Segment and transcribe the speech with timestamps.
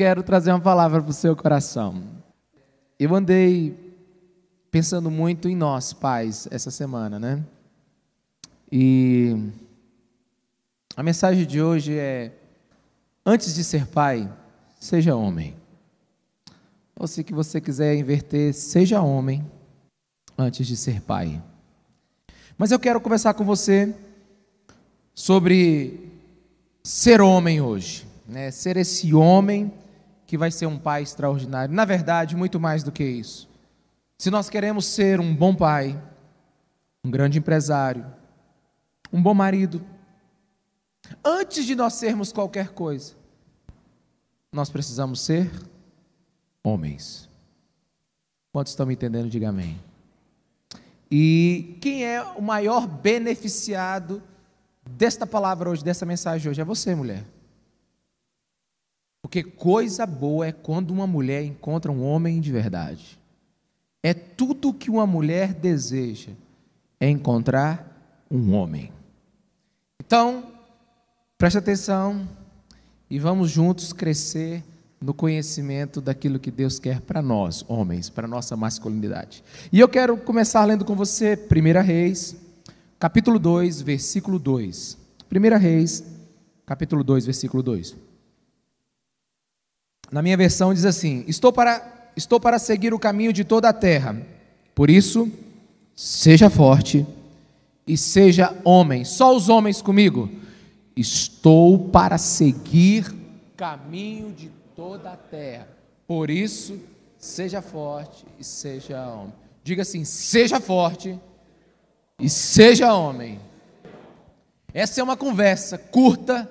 [0.00, 2.02] quero trazer uma palavra para o seu coração.
[2.98, 3.76] Eu andei
[4.70, 7.44] pensando muito em nós, pais, essa semana, né?
[8.72, 9.36] E
[10.96, 12.32] a mensagem de hoje é:
[13.26, 14.26] antes de ser pai,
[14.80, 15.54] seja homem.
[16.96, 19.44] Ou se que você quiser inverter, seja homem
[20.38, 21.42] antes de ser pai.
[22.56, 23.94] Mas eu quero conversar com você
[25.14, 26.10] sobre
[26.82, 28.50] ser homem hoje, né?
[28.50, 29.70] Ser esse homem
[30.30, 31.74] que vai ser um pai extraordinário.
[31.74, 33.50] Na verdade, muito mais do que isso.
[34.16, 36.00] Se nós queremos ser um bom pai,
[37.02, 38.06] um grande empresário,
[39.12, 39.84] um bom marido,
[41.24, 43.14] antes de nós sermos qualquer coisa,
[44.52, 45.50] nós precisamos ser
[46.62, 47.28] homens.
[48.52, 49.28] Quantos estão me entendendo?
[49.28, 49.80] Diga amém.
[51.10, 54.22] E quem é o maior beneficiado
[54.88, 56.60] desta palavra hoje, dessa mensagem hoje?
[56.60, 57.24] É você, mulher.
[59.22, 63.18] Porque coisa boa é quando uma mulher encontra um homem de verdade.
[64.02, 66.32] É tudo que uma mulher deseja,
[66.98, 68.92] é encontrar um homem.
[70.00, 70.52] Então,
[71.36, 72.26] preste atenção
[73.10, 74.64] e vamos juntos crescer
[75.00, 79.42] no conhecimento daquilo que Deus quer para nós, homens, para nossa masculinidade.
[79.72, 82.36] E eu quero começar lendo com você 1 Reis,
[82.98, 84.98] capítulo 2, versículo 2.
[85.32, 86.04] 1 Reis,
[86.66, 88.09] capítulo 2, versículo 2.
[90.10, 93.72] Na minha versão diz assim: Estou para estou para seguir o caminho de toda a
[93.72, 94.16] terra.
[94.74, 95.30] Por isso,
[95.94, 97.06] seja forte
[97.86, 99.04] e seja homem.
[99.04, 100.28] Só os homens comigo.
[100.96, 103.14] Estou para seguir
[103.56, 105.68] caminho de toda a terra.
[106.06, 106.78] Por isso,
[107.16, 109.32] seja forte e seja homem.
[109.62, 111.18] Diga assim: seja forte
[112.18, 113.38] e seja homem.
[114.74, 116.48] Essa é uma conversa curta,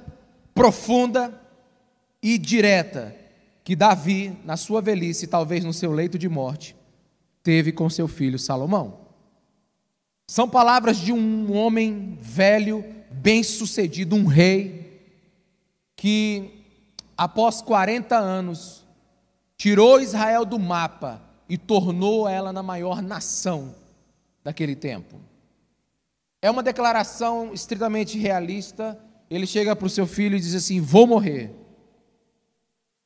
[0.53, 1.33] profunda
[2.21, 3.18] e direta
[3.69, 6.75] que Davi, na sua velhice, talvez no seu leito de morte,
[7.43, 9.01] teve com seu filho Salomão.
[10.27, 15.03] São palavras de um homem velho, bem-sucedido, um rei,
[15.95, 16.65] que
[17.15, 18.83] após 40 anos
[19.55, 23.75] tirou Israel do mapa e tornou ela na maior nação
[24.43, 25.21] daquele tempo.
[26.41, 28.99] É uma declaração estritamente realista.
[29.29, 31.53] Ele chega para o seu filho e diz assim: Vou morrer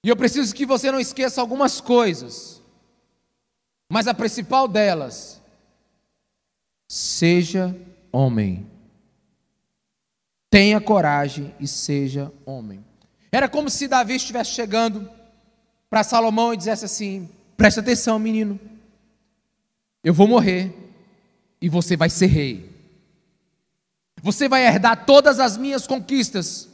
[0.04, 2.62] e eu preciso que você não esqueça algumas coisas,
[3.90, 5.42] mas a principal delas,
[6.90, 7.76] seja
[8.12, 8.68] homem.
[10.50, 12.84] Tenha coragem e seja homem.
[13.32, 15.10] Era como se Davi estivesse chegando
[15.90, 18.60] para Salomão e dissesse assim: preste atenção, menino,
[20.04, 20.72] eu vou morrer
[21.62, 22.70] e você vai ser rei.
[24.22, 26.70] Você vai herdar todas as minhas conquistas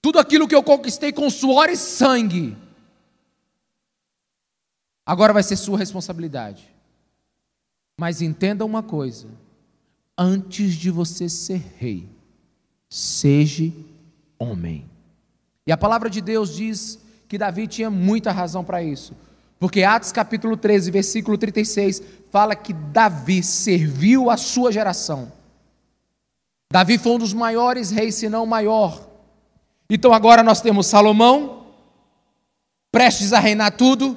[0.00, 2.56] tudo aquilo que eu conquistei com suor e sangue,
[5.04, 6.72] agora vai ser sua responsabilidade.
[7.98, 9.26] Mas entenda uma coisa:
[10.16, 12.08] antes de você ser rei,
[12.88, 13.72] seja
[14.38, 14.84] homem.
[15.66, 16.98] E a palavra de Deus diz
[17.28, 19.14] que Davi tinha muita razão para isso.
[19.58, 25.32] Porque Atos capítulo 13, versículo 36, fala que Davi serviu a sua geração.
[26.72, 29.07] Davi foi um dos maiores reis, se não o maior.
[29.90, 31.66] Então agora nós temos Salomão,
[32.92, 34.16] prestes a reinar tudo,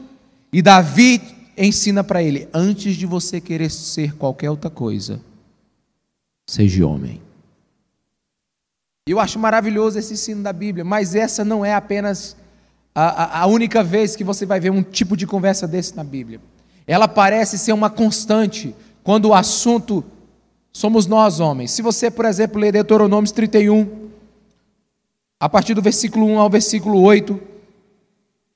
[0.51, 1.21] e Davi
[1.57, 5.21] ensina para ele: antes de você querer ser qualquer outra coisa,
[6.49, 7.21] seja homem.
[9.07, 12.35] Eu acho maravilhoso esse ensino da Bíblia, mas essa não é apenas
[12.93, 16.39] a, a, única vez que você vai ver um tipo de conversa desse na Bíblia.
[16.85, 20.03] Ela parece ser uma constante quando o assunto
[20.71, 21.71] somos nós homens.
[21.71, 24.00] Se você, por exemplo, ler Deuteronômio 31,
[25.41, 27.41] a partir do versículo 1 ao versículo 8,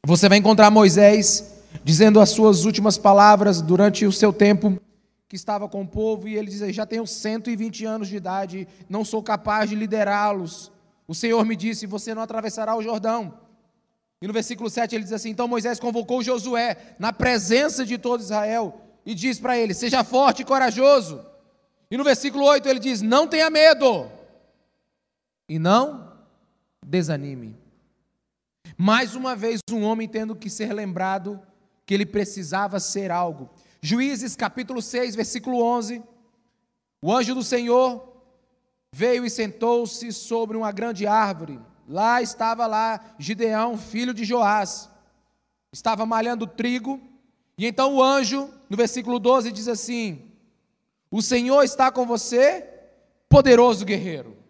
[0.06, 4.79] você vai encontrar Moisés dizendo as suas últimas palavras durante o seu tempo
[5.28, 9.03] que estava com o povo, e ele diz: Já tenho 120 anos de idade, não
[9.03, 10.72] sou capaz de liderá-los.
[11.07, 13.34] O Senhor me disse: Você não atravessará o Jordão.
[14.22, 18.21] E no versículo 7 ele diz assim: Então Moisés convocou Josué na presença de todo
[18.21, 21.25] Israel e diz para ele: Seja forte e corajoso.
[21.89, 24.07] E no versículo 8 ele diz: Não tenha medo.
[25.50, 26.05] E não
[26.85, 27.57] desanime.
[28.77, 31.41] Mais uma vez, um homem tendo que ser lembrado
[31.85, 33.49] que ele precisava ser algo.
[33.81, 36.03] Juízes capítulo 6, versículo 11.
[37.01, 38.15] O anjo do Senhor
[38.91, 41.59] veio e sentou-se sobre uma grande árvore.
[41.87, 44.89] Lá estava lá Gideão, filho de Joás.
[45.71, 46.99] Estava malhando trigo.
[47.57, 50.31] E então o anjo, no versículo 12, diz assim:
[51.11, 52.67] O Senhor está com você,
[53.29, 54.44] poderoso guerreiro.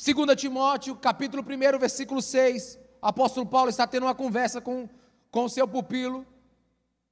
[0.00, 2.78] 2 Timóteo, capítulo 1, versículo 6.
[3.02, 4.88] o apóstolo Paulo está tendo uma conversa com,
[5.28, 6.24] com o seu pupilo,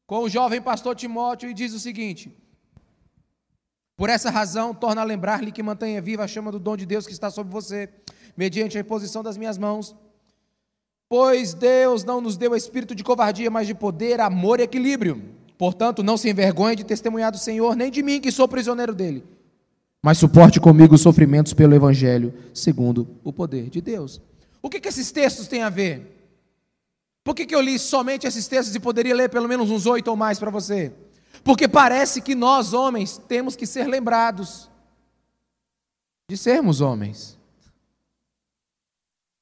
[0.07, 2.33] com o jovem pastor Timóteo, e diz o seguinte:
[3.97, 7.07] Por essa razão, torna a lembrar-lhe que mantenha viva a chama do dom de Deus
[7.07, 7.89] que está sobre você,
[8.37, 9.97] mediante a imposição das minhas mãos.
[11.09, 15.35] Pois Deus não nos deu espírito de covardia, mas de poder, amor e equilíbrio.
[15.59, 19.36] Portanto, não se envergonhe de testemunhar do Senhor, nem de mim, que sou prisioneiro dele.
[20.07, 24.21] Mas suporte comigo os sofrimentos pelo Evangelho, segundo o poder de Deus.
[24.63, 26.31] O que, que esses textos têm a ver?
[27.25, 30.07] Por que, que eu li somente esses textos e poderia ler pelo menos uns oito
[30.07, 30.93] ou mais para você?
[31.43, 34.71] Porque parece que nós, homens, temos que ser lembrados
[36.31, 37.37] de sermos homens.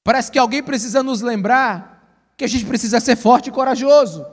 [0.03, 4.25] Parece que alguém precisa nos lembrar que a gente precisa ser forte e corajoso.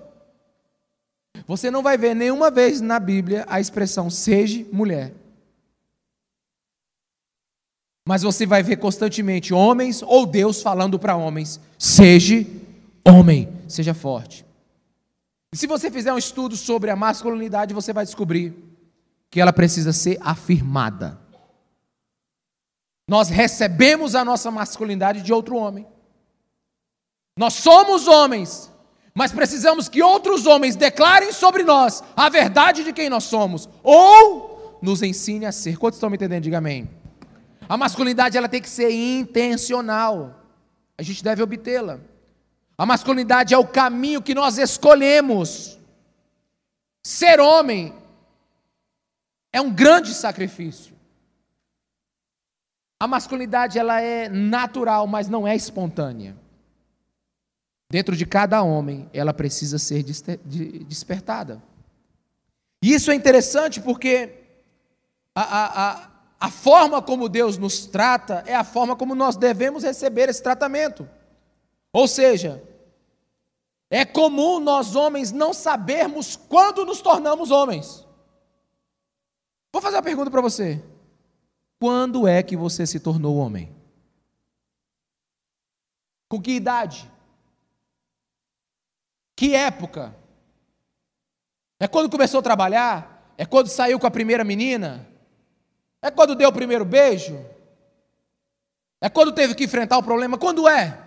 [1.46, 5.20] Você não vai ver nenhuma vez na Bíblia a expressão seja mulher.
[8.08, 12.46] Mas você vai ver constantemente homens ou Deus falando para homens: seja
[13.06, 14.46] homem, seja forte.
[15.54, 18.56] E se você fizer um estudo sobre a masculinidade, você vai descobrir
[19.30, 21.20] que ela precisa ser afirmada.
[23.08, 25.86] Nós recebemos a nossa masculinidade de outro homem.
[27.38, 28.72] Nós somos homens,
[29.14, 34.80] mas precisamos que outros homens declarem sobre nós a verdade de quem nós somos, ou
[34.82, 35.78] nos ensine a ser.
[35.78, 36.44] Quantos estão me entendendo?
[36.44, 37.01] Diga amém.
[37.72, 40.44] A masculinidade ela tem que ser intencional.
[40.98, 42.02] A gente deve obtê-la.
[42.78, 45.80] A masculinidade é o caminho que nós escolhemos.
[47.02, 47.96] Ser homem
[49.54, 50.94] é um grande sacrifício.
[53.00, 56.36] A masculinidade ela é natural, mas não é espontânea.
[57.90, 61.64] Dentro de cada homem, ela precisa ser despertada.
[62.84, 64.40] E isso é interessante porque
[65.34, 66.11] a, a, a,
[66.42, 71.08] a forma como Deus nos trata é a forma como nós devemos receber esse tratamento.
[71.94, 72.68] Ou seja,
[73.92, 78.04] é comum nós homens não sabermos quando nos tornamos homens.
[79.72, 80.84] Vou fazer uma pergunta para você.
[81.80, 83.72] Quando é que você se tornou homem?
[86.28, 87.12] Com que idade?
[89.36, 90.16] Que época?
[91.80, 93.32] É quando começou a trabalhar?
[93.38, 95.11] É quando saiu com a primeira menina?
[96.02, 97.38] É quando deu o primeiro beijo?
[99.00, 100.38] É quando teve que enfrentar o problema?
[100.38, 100.98] Quando é?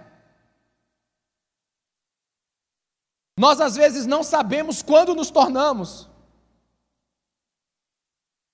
[3.37, 6.09] Nós às vezes não sabemos quando nos tornamos.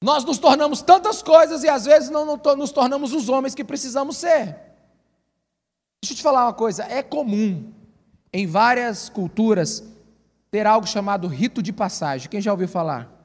[0.03, 4.17] Nós nos tornamos tantas coisas e às vezes não nos tornamos os homens que precisamos
[4.17, 4.59] ser.
[6.03, 7.73] Deixa eu te falar uma coisa: é comum
[8.33, 9.85] em várias culturas,
[10.51, 12.31] ter algo chamado rito de passagem.
[12.31, 13.19] Quem já ouviu falar?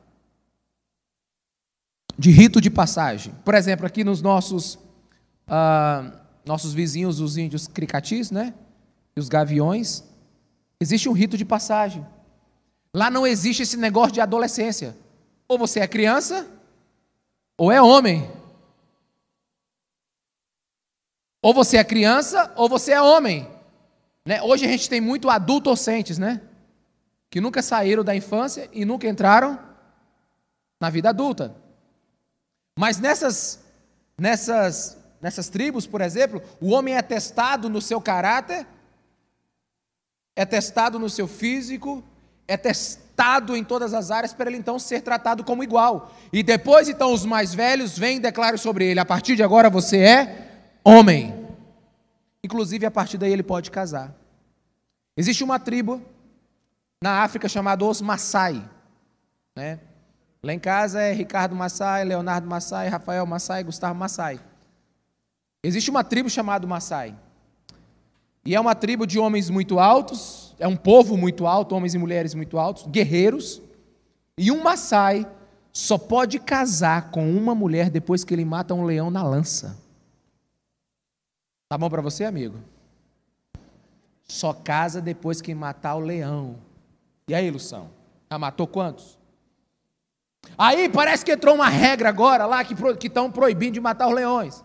[2.17, 3.33] De rito de passagem.
[3.43, 4.75] Por exemplo, aqui nos nossos,
[5.47, 6.11] uh,
[6.45, 8.53] nossos vizinhos, os índios cricatis, né?
[9.15, 10.03] E os gaviões,
[10.79, 12.05] existe um rito de passagem.
[12.93, 14.95] Lá não existe esse negócio de adolescência.
[15.47, 16.47] Ou você é criança,
[17.57, 18.29] ou é homem.
[21.41, 23.47] Ou você é criança, ou você é homem.
[24.25, 24.41] Né?
[24.41, 26.41] Hoje a gente tem muito adultocentes, né?
[27.29, 29.59] Que nunca saíram da infância e nunca entraram
[30.79, 31.55] na vida adulta.
[32.77, 33.59] Mas nessas,
[34.17, 38.67] nessas, nessas tribos, por exemplo, o homem é testado no seu caráter,
[40.35, 42.03] é testado no seu físico,
[42.47, 46.13] é testado em todas as áreas para ele então ser tratado como igual.
[46.33, 49.69] E depois então os mais velhos vêm e declaram sobre ele: a partir de agora
[49.69, 51.45] você é homem.
[52.43, 54.13] Inclusive, a partir daí ele pode casar.
[55.17, 56.01] Existe uma tribo
[57.01, 58.69] na África chamada os Maasai.
[59.55, 59.79] Né?
[60.45, 64.39] Lá em casa é Ricardo Maasai, Leonardo Maasai, Rafael Maasai, Gustavo Maasai.
[65.63, 67.15] Existe uma tribo chamada Maasai.
[68.45, 71.97] E é uma tribo de homens muito altos, é um povo muito alto, homens e
[71.97, 73.59] mulheres muito altos, guerreiros.
[74.37, 75.25] E um Maasai
[75.73, 79.75] só pode casar com uma mulher depois que ele mata um leão na lança.
[81.67, 82.59] Tá bom para você, amigo?
[84.27, 86.57] Só casa depois que matar o leão.
[87.27, 87.89] E aí, Lução?
[88.29, 89.24] Ah, matou quantos?
[90.57, 94.63] Aí parece que entrou uma regra agora lá que estão proibindo de matar os leões.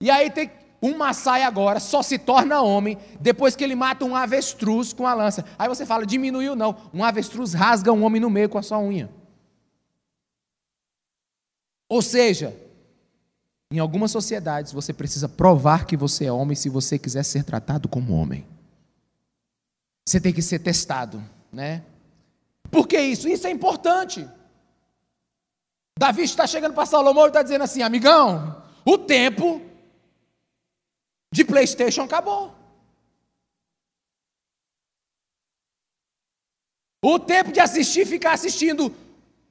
[0.00, 0.50] E aí tem
[0.82, 5.12] um Maasai agora só se torna homem depois que ele mata um avestruz com a
[5.12, 5.44] lança.
[5.58, 6.74] Aí você fala, diminuiu não.
[6.92, 9.10] Um avestruz rasga um homem no meio com a sua unha.
[11.88, 12.56] Ou seja,
[13.70, 17.88] em algumas sociedades, você precisa provar que você é homem se você quiser ser tratado
[17.88, 18.46] como homem.
[20.06, 21.82] Você tem que ser testado, né?
[22.70, 23.28] Por que isso?
[23.28, 24.26] Isso é importante.
[26.00, 29.60] Davi está chegando para Salomão e está dizendo assim: amigão, o tempo
[31.30, 32.54] de PlayStation acabou.
[37.04, 38.96] O tempo de assistir, ficar assistindo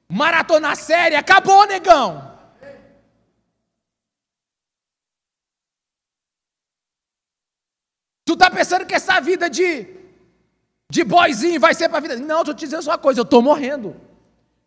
[0.08, 2.36] maratona série, acabou, negão.
[8.24, 9.86] Tu tá pensando que essa vida de,
[10.90, 12.16] de boyzinho vai ser para vida?
[12.16, 13.94] Não, tô te dizendo só uma coisa, eu tô morrendo.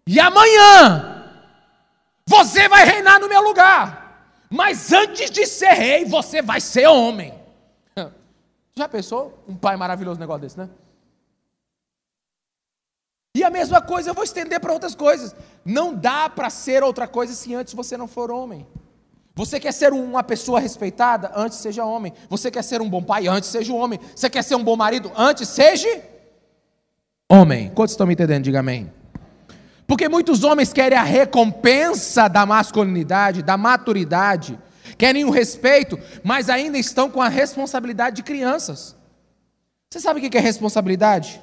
[0.07, 1.12] E amanhã
[2.27, 4.03] você vai reinar no meu lugar.
[4.49, 7.33] Mas antes de ser rei, você vai ser homem.
[8.75, 9.43] Já pensou?
[9.47, 10.69] Um pai maravilhoso negócio desse, né?
[13.35, 15.35] E a mesma coisa eu vou estender para outras coisas.
[15.65, 18.67] Não dá para ser outra coisa se antes você não for homem.
[19.35, 21.31] Você quer ser uma pessoa respeitada?
[21.35, 22.13] Antes seja homem.
[22.29, 23.27] Você quer ser um bom pai?
[23.27, 23.99] Antes seja um homem.
[24.15, 25.11] Você quer ser um bom marido?
[25.15, 26.03] Antes seja
[27.27, 27.71] homem.
[27.71, 28.43] Quantos estão me entendendo?
[28.43, 28.93] Diga amém.
[29.87, 34.59] Porque muitos homens querem a recompensa da masculinidade, da maturidade,
[34.97, 38.95] querem o respeito, mas ainda estão com a responsabilidade de crianças.
[39.89, 41.41] Você sabe o que é responsabilidade?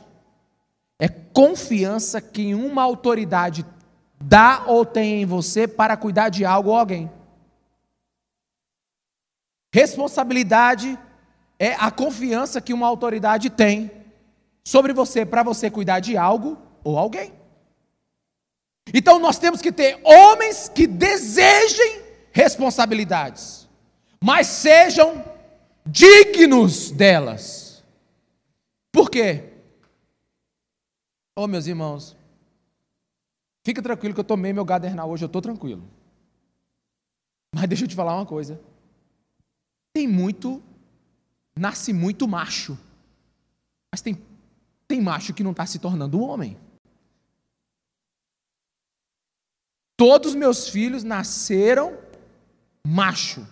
[0.98, 3.64] É confiança que uma autoridade
[4.20, 7.10] dá ou tem em você para cuidar de algo ou alguém.
[9.72, 10.98] Responsabilidade
[11.58, 13.90] é a confiança que uma autoridade tem
[14.64, 17.39] sobre você para você cuidar de algo ou alguém.
[18.92, 23.68] Então nós temos que ter homens que desejem responsabilidades,
[24.22, 25.24] mas sejam
[25.86, 27.84] dignos delas.
[28.92, 29.52] Por quê?
[31.36, 32.16] Oh, meus irmãos,
[33.64, 35.82] fica tranquilo que eu tomei meu gadernal hoje, eu estou tranquilo.
[37.54, 38.60] Mas deixa eu te falar uma coisa.
[39.92, 40.62] Tem muito,
[41.56, 42.78] nasce muito macho.
[43.92, 44.20] Mas tem,
[44.86, 46.56] tem macho que não está se tornando homem.
[50.00, 51.98] Todos meus filhos nasceram
[52.88, 53.46] macho.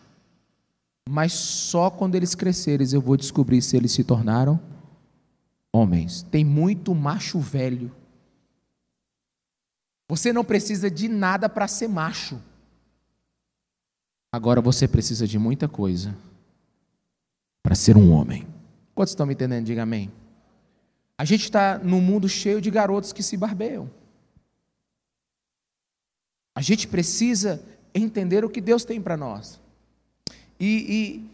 [1.07, 4.59] Mas só quando eles crescerem eu vou descobrir se eles se tornaram
[5.71, 6.23] homens.
[6.23, 7.95] Tem muito macho velho.
[10.09, 12.40] Você não precisa de nada para ser macho.
[14.33, 16.17] Agora você precisa de muita coisa
[17.62, 18.49] para ser um homem.
[18.95, 19.67] Quantos estão me entendendo?
[19.67, 20.11] Diga amém.
[21.19, 23.90] A gente está num mundo cheio de garotos que se barbeiam.
[26.59, 27.62] A gente precisa
[27.95, 29.61] entender o que Deus tem para nós.
[30.59, 31.31] E, e,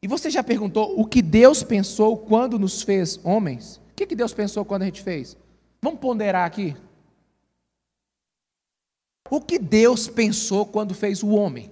[0.00, 3.76] e, você já perguntou o que Deus pensou quando nos fez homens?
[3.76, 5.36] O que, que Deus pensou quando a gente fez?
[5.82, 6.74] Vamos ponderar aqui.
[9.28, 11.70] O que Deus pensou quando fez o homem?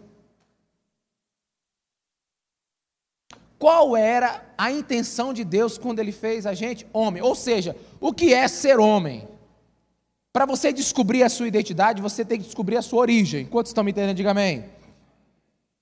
[3.59, 7.23] Qual era a intenção de Deus quando ele fez a gente homem?
[7.23, 9.27] Ou seja, o que é ser homem?
[10.33, 13.47] Para você descobrir a sua identidade, você tem que descobrir a sua origem.
[13.47, 14.17] Quantos estão me entendendo?
[14.17, 14.65] Diga amém.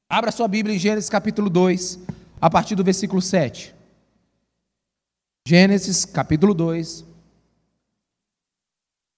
[0.09, 1.99] Abra sua Bíblia em Gênesis capítulo 2,
[2.41, 3.75] a partir do versículo 7.
[5.47, 7.05] Gênesis capítulo 2,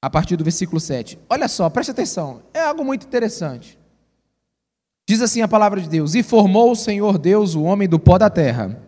[0.03, 1.17] a partir do versículo 7.
[1.29, 3.79] Olha só, preste atenção, é algo muito interessante.
[5.09, 8.19] Diz assim a palavra de Deus: E formou o Senhor Deus o homem do pó
[8.19, 8.81] da terra,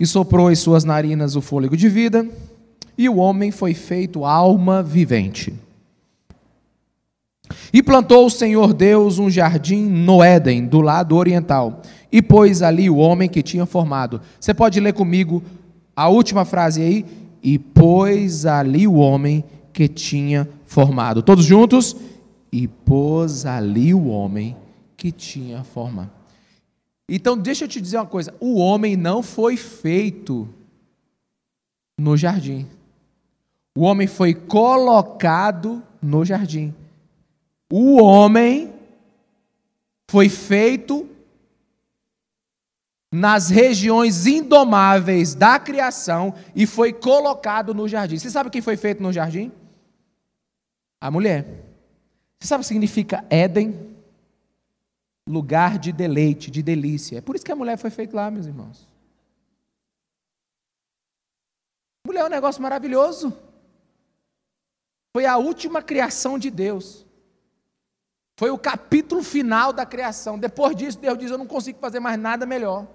[0.00, 2.28] e soprou em suas narinas o fôlego de vida,
[2.96, 5.54] e o homem foi feito alma vivente.
[7.72, 12.88] E plantou o Senhor Deus um jardim no Éden, do lado oriental, e pôs ali
[12.88, 14.20] o homem que tinha formado.
[14.38, 15.42] Você pode ler comigo
[15.94, 17.04] a última frase aí,
[17.42, 21.22] e pôs ali o homem que tinha formado.
[21.22, 21.96] Todos juntos?
[22.52, 24.56] E pôs ali o homem
[24.96, 26.10] que tinha formado.
[27.08, 30.48] Então, deixa eu te dizer uma coisa: o homem não foi feito
[31.98, 32.66] no jardim.
[33.76, 36.74] O homem foi colocado no jardim.
[37.72, 38.72] O homem
[40.10, 41.08] foi feito
[43.12, 48.18] nas regiões indomáveis da criação e foi colocado no jardim.
[48.18, 49.52] Você sabe quem foi feito no jardim?
[51.00, 51.64] A mulher.
[52.38, 53.88] Você sabe o que significa Éden?
[55.28, 57.18] Lugar de deleite, de delícia.
[57.18, 58.88] É por isso que a mulher foi feita lá, meus irmãos.
[62.04, 63.36] Mulher é um negócio maravilhoso.
[65.12, 67.06] Foi a última criação de Deus.
[68.38, 70.38] Foi o capítulo final da criação.
[70.38, 72.86] Depois disso, Deus diz: Eu não consigo fazer mais nada melhor.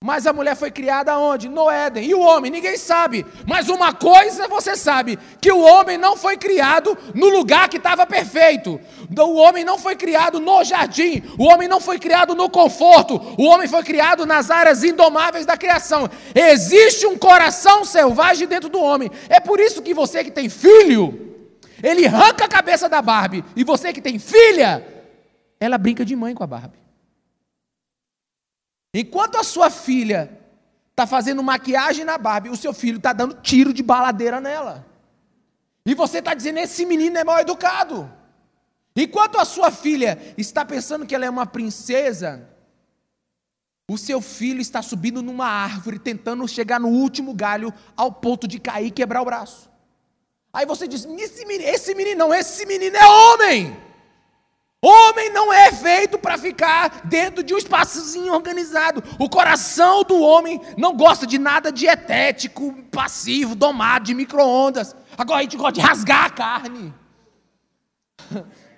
[0.00, 1.48] Mas a mulher foi criada onde?
[1.48, 2.04] No Éden.
[2.04, 2.52] E o homem?
[2.52, 3.26] Ninguém sabe.
[3.44, 8.06] Mas uma coisa você sabe: que o homem não foi criado no lugar que estava
[8.06, 8.80] perfeito.
[9.18, 11.22] O homem não foi criado no jardim.
[11.36, 13.20] O homem não foi criado no conforto.
[13.36, 16.08] O homem foi criado nas áreas indomáveis da criação.
[16.32, 19.10] Existe um coração selvagem dentro do homem.
[19.28, 21.34] É por isso que você que tem filho,
[21.82, 23.44] ele arranca a cabeça da Barbie.
[23.56, 24.86] E você que tem filha,
[25.58, 26.87] ela brinca de mãe com a Barbie.
[28.92, 30.38] Enquanto a sua filha
[30.90, 34.86] está fazendo maquiagem na Barbie, o seu filho está dando tiro de baladeira nela.
[35.86, 38.10] E você está dizendo: esse menino é mal educado.
[38.96, 42.48] Enquanto a sua filha está pensando que ela é uma princesa,
[43.88, 48.58] o seu filho está subindo numa árvore, tentando chegar no último galho, ao ponto de
[48.58, 49.70] cair e quebrar o braço.
[50.52, 53.87] Aí você diz: esse menino, esse menino não, esse menino é homem.
[54.80, 59.02] Homem não é feito para ficar dentro de um espaçozinho organizado.
[59.18, 64.94] O coração do homem não gosta de nada dietético, passivo, domado, de micro-ondas.
[65.16, 66.94] Agora a gente gosta de rasgar a carne.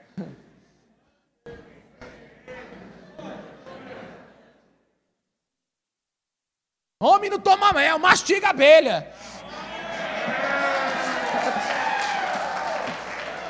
[7.02, 9.10] Homem não toma mel, mastiga abelha.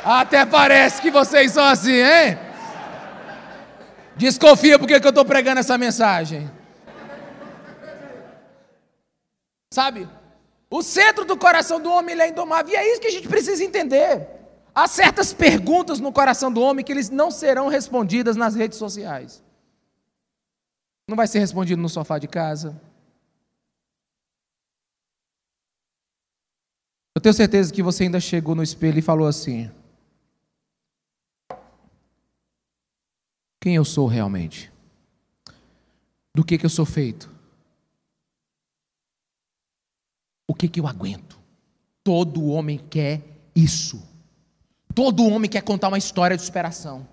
[0.04, 2.38] Até parece que vocês são assim, hein?
[4.16, 6.50] Desconfia porque que eu estou pregando essa mensagem.
[9.72, 10.08] Sabe?
[10.68, 12.72] O centro do coração do homem é indomável.
[12.72, 14.28] E é isso que a gente precisa entender.
[14.74, 19.42] Há certas perguntas no coração do homem que eles não serão respondidas nas redes sociais.
[21.08, 22.80] Não vai ser respondido no sofá de casa.
[27.14, 29.70] Eu tenho certeza que você ainda chegou no espelho e falou assim:
[33.60, 34.72] quem eu sou realmente,
[36.34, 37.30] do que, que eu sou feito,
[40.48, 41.38] o que, que eu aguento.
[42.02, 43.22] Todo homem quer
[43.54, 44.02] isso.
[44.94, 47.06] Todo homem quer contar uma história de superação.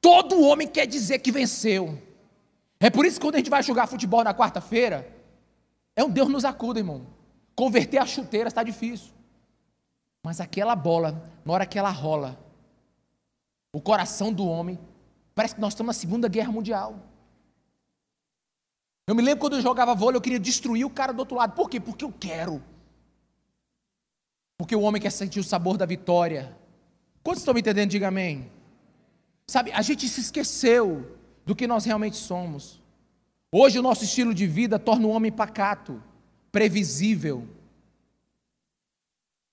[0.00, 2.00] Todo homem quer dizer que venceu.
[2.78, 5.14] É por isso que quando a gente vai jogar futebol na quarta-feira,
[5.94, 7.06] é um Deus nos acuda, irmão.
[7.54, 9.12] Converter a chuteira está difícil.
[10.22, 12.38] Mas aquela bola, na hora que ela rola,
[13.72, 14.78] o coração do homem
[15.34, 16.98] Parece que nós estamos na Segunda Guerra Mundial.
[19.06, 21.54] Eu me lembro quando eu jogava vôlei, eu queria destruir o cara do outro lado.
[21.54, 21.80] Por quê?
[21.80, 22.62] Porque eu quero.
[24.56, 26.56] Porque o homem quer sentir o sabor da vitória.
[27.22, 27.90] Quantos estão me entendendo?
[27.90, 28.50] Diga amém.
[29.46, 32.80] Sabe, a gente se esqueceu do que nós realmente somos.
[33.52, 36.00] Hoje o nosso estilo de vida torna o homem pacato,
[36.52, 37.48] previsível,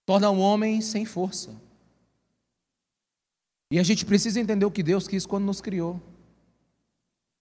[0.06, 1.60] torna o homem sem força.
[3.69, 6.01] E a gente precisa entender o que Deus quis quando nos criou.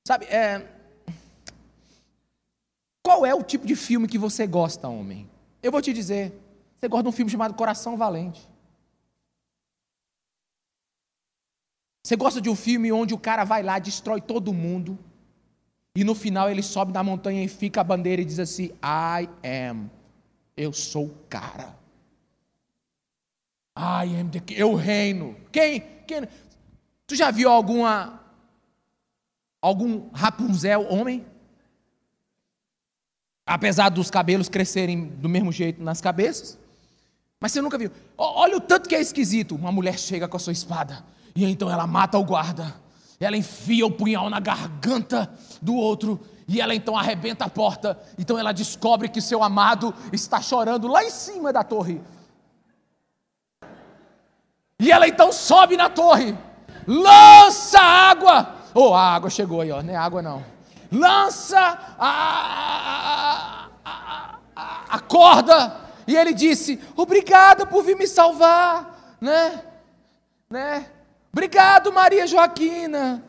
[0.07, 0.67] Sabe, é...
[3.03, 5.29] qual é o tipo de filme que você gosta, homem?
[5.63, 6.33] Eu vou te dizer.
[6.79, 8.49] Você gosta de um filme chamado Coração Valente.
[12.05, 14.97] Você gosta de um filme onde o cara vai lá, destrói todo mundo,
[15.97, 19.29] e no final ele sobe na montanha e fica a bandeira e diz assim: I
[19.43, 19.91] am.
[20.57, 21.77] Eu sou o cara.
[23.77, 25.37] I am the, eu reino.
[25.53, 25.97] Quem?
[26.07, 26.29] pequena.
[27.07, 28.21] Tu já viu alguma
[29.61, 31.27] algum Rapunzel homem?
[33.45, 36.57] Apesar dos cabelos crescerem do mesmo jeito nas cabeças?
[37.41, 37.91] Mas você nunca viu.
[38.17, 39.55] Olha o tanto que é esquisito.
[39.55, 42.75] Uma mulher chega com a sua espada e então ela mata o guarda.
[43.19, 47.99] Ela enfia o punhal na garganta do outro e ela então arrebenta a porta.
[48.19, 52.01] Então ela descobre que seu amado está chorando lá em cima da torre.
[54.79, 56.37] E ela então sobe na torre,
[56.87, 58.55] lança água.
[58.75, 59.83] Oh, a água chegou aí, ó.
[59.83, 60.45] Não é água não.
[60.93, 61.59] Lança
[61.99, 65.77] a, a, a, a corda.
[66.07, 69.63] E ele disse: Obrigada por vir me salvar, né?
[70.51, 70.87] né?
[71.33, 73.25] Obrigado, Maria Joaquina.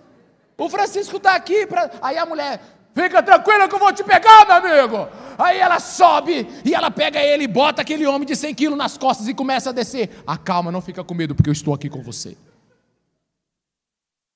[0.58, 1.66] O Francisco está aqui.
[1.66, 1.90] Pra...
[2.02, 2.60] Aí a mulher,
[2.98, 5.08] Fica tranquila que eu vou te pegar, meu amigo.
[5.38, 8.98] Aí ela sobe e ela pega ele e bota aquele homem de 100 quilos nas
[8.98, 10.10] costas e começa a descer.
[10.26, 12.36] Acalma, não fica com medo, porque eu estou aqui com você.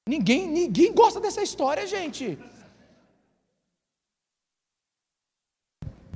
[0.07, 2.37] Ninguém, ninguém gosta dessa história, gente.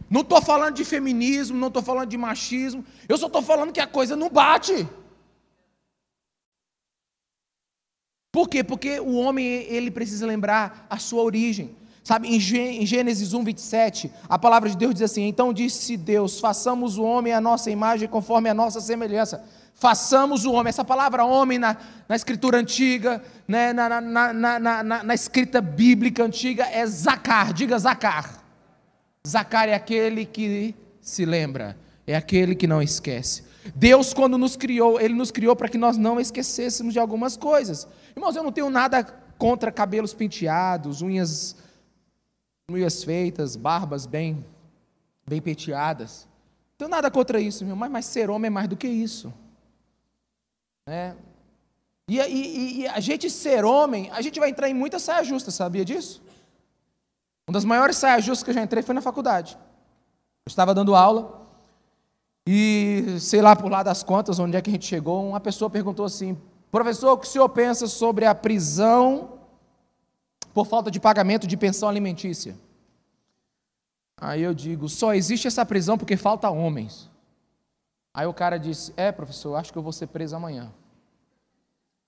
[0.09, 2.85] Não estou falando de feminismo, não estou falando de machismo.
[3.09, 4.87] Eu só estou falando que a coisa não bate.
[8.31, 8.63] Por quê?
[8.63, 11.75] Porque o homem ele precisa lembrar a sua origem.
[12.05, 12.39] Sabe, em
[12.85, 17.33] Gênesis 1, 27, a palavra de Deus diz assim: Então disse Deus: façamos o homem
[17.33, 19.43] à nossa imagem, conforme a nossa semelhança.
[19.73, 20.69] Façamos o homem.
[20.69, 21.75] Essa palavra homem na,
[22.07, 27.51] na escritura antiga, né, na, na, na, escrita bíblica antiga, é Zacar.
[27.51, 28.39] Diga Zacar.
[29.27, 33.43] Zacar é aquele que se lembra, é aquele que não esquece.
[33.73, 37.87] Deus, quando nos criou, Ele nos criou para que nós não esquecêssemos de algumas coisas.
[38.15, 39.03] Irmãos, eu não tenho nada
[39.39, 41.64] contra cabelos penteados, unhas
[42.69, 44.43] unhas feitas, barbas bem,
[45.27, 46.27] bem penteadas.
[46.71, 49.33] Não tenho nada contra isso, meu, mas, mas ser homem é mais do que isso.
[50.87, 51.15] Né?
[52.07, 55.49] E, e, e, a gente ser homem, a gente vai entrar em muita saia justa,
[55.51, 56.21] sabia disso?
[57.47, 59.57] Uma das maiores saias justas que eu já entrei foi na faculdade.
[60.45, 61.41] Eu estava dando aula
[62.47, 65.69] e, sei lá por lá das contas, onde é que a gente chegou, uma pessoa
[65.69, 66.37] perguntou assim:
[66.71, 69.39] professor, o que o senhor pensa sobre a prisão
[70.55, 72.55] por falta de pagamento de pensão alimentícia?
[74.15, 77.11] Aí eu digo: só existe essa prisão porque falta homens.
[78.13, 80.71] Aí o cara disse: É, professor, acho que eu vou ser preso amanhã.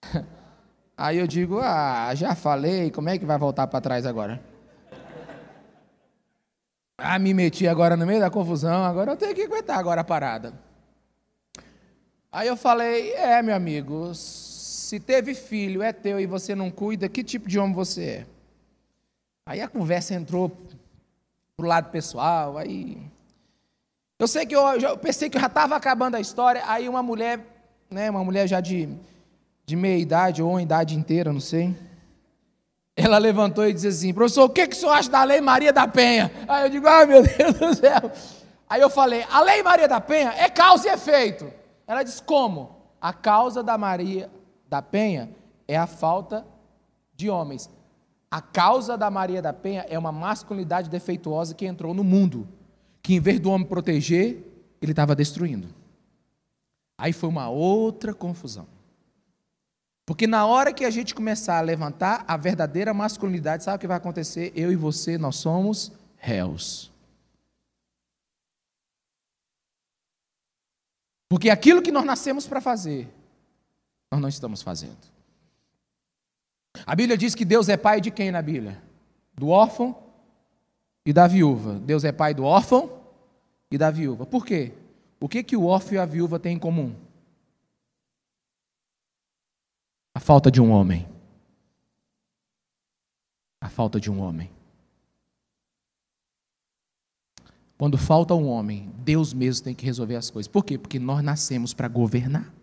[0.96, 4.42] Aí eu digo: Ah, já falei, como é que vai voltar para trás agora?
[6.98, 10.06] Ah, me meti agora no meio da confusão, agora eu tenho que aguentar agora a
[10.06, 10.54] parada.
[12.32, 17.10] Aí eu falei: É, meu amigo, se teve filho, é teu e você não cuida,
[17.10, 18.37] que tipo de homem você é?
[19.48, 20.52] Aí a conversa entrou
[21.56, 22.98] pro lado pessoal, aí
[24.20, 27.02] eu sei que eu, eu pensei que eu já estava acabando a história, aí uma
[27.02, 27.40] mulher,
[27.90, 28.90] né, uma mulher já de,
[29.66, 31.74] de meia idade ou uma idade inteira, não sei,
[32.94, 35.72] ela levantou e disse assim, professor, o que, que o senhor acha da Lei Maria
[35.72, 36.30] da Penha?
[36.46, 38.12] Aí eu digo, ai meu Deus do céu.
[38.70, 41.50] Aí eu falei, a Lei Maria da Penha é causa e efeito.
[41.88, 42.76] Ela disse, como?
[43.00, 44.30] A causa da Maria
[44.68, 45.30] da Penha
[45.66, 46.46] é a falta
[47.16, 47.77] de homens.
[48.30, 52.48] A causa da Maria da Penha é uma masculinidade defeituosa que entrou no mundo
[53.08, 54.44] que em vez do homem proteger,
[54.82, 55.74] ele estava destruindo.
[56.98, 58.68] Aí foi uma outra confusão.
[60.06, 63.88] Porque na hora que a gente começar a levantar a verdadeira masculinidade, sabe o que
[63.88, 64.52] vai acontecer?
[64.54, 66.92] Eu e você, nós somos réus.
[71.30, 73.08] Porque aquilo que nós nascemos para fazer,
[74.12, 75.17] nós não estamos fazendo.
[76.86, 78.82] A Bíblia diz que Deus é pai de quem na Bíblia?
[79.36, 79.96] Do órfão
[81.06, 81.76] e da viúva.
[81.80, 83.02] Deus é pai do órfão
[83.72, 84.26] e da viúva.
[84.26, 84.74] Por quê?
[85.20, 86.96] O que, que o órfão e a viúva têm em comum?
[90.14, 91.08] A falta de um homem.
[93.62, 94.50] A falta de um homem.
[97.78, 100.48] Quando falta um homem, Deus mesmo tem que resolver as coisas.
[100.48, 100.78] Por quê?
[100.78, 102.57] Porque nós nascemos para governar.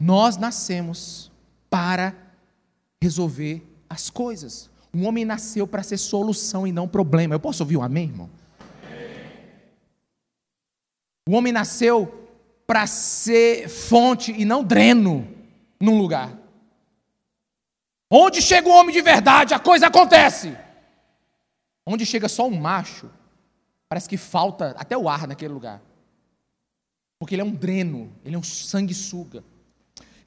[0.00, 1.30] Nós nascemos
[1.68, 2.16] para
[3.02, 4.70] resolver as coisas.
[4.94, 7.34] Um homem nasceu para ser solução e não problema.
[7.34, 8.30] Eu posso ouvir um amém, irmão?
[11.28, 12.28] O homem nasceu
[12.66, 15.28] para ser fonte e não dreno
[15.78, 16.36] num lugar.
[18.10, 20.56] Onde chega o homem de verdade, a coisa acontece.
[21.86, 23.10] Onde chega só um macho,
[23.88, 25.80] parece que falta até o ar naquele lugar.
[27.18, 29.44] Porque ele é um dreno, ele é um sanguessuga.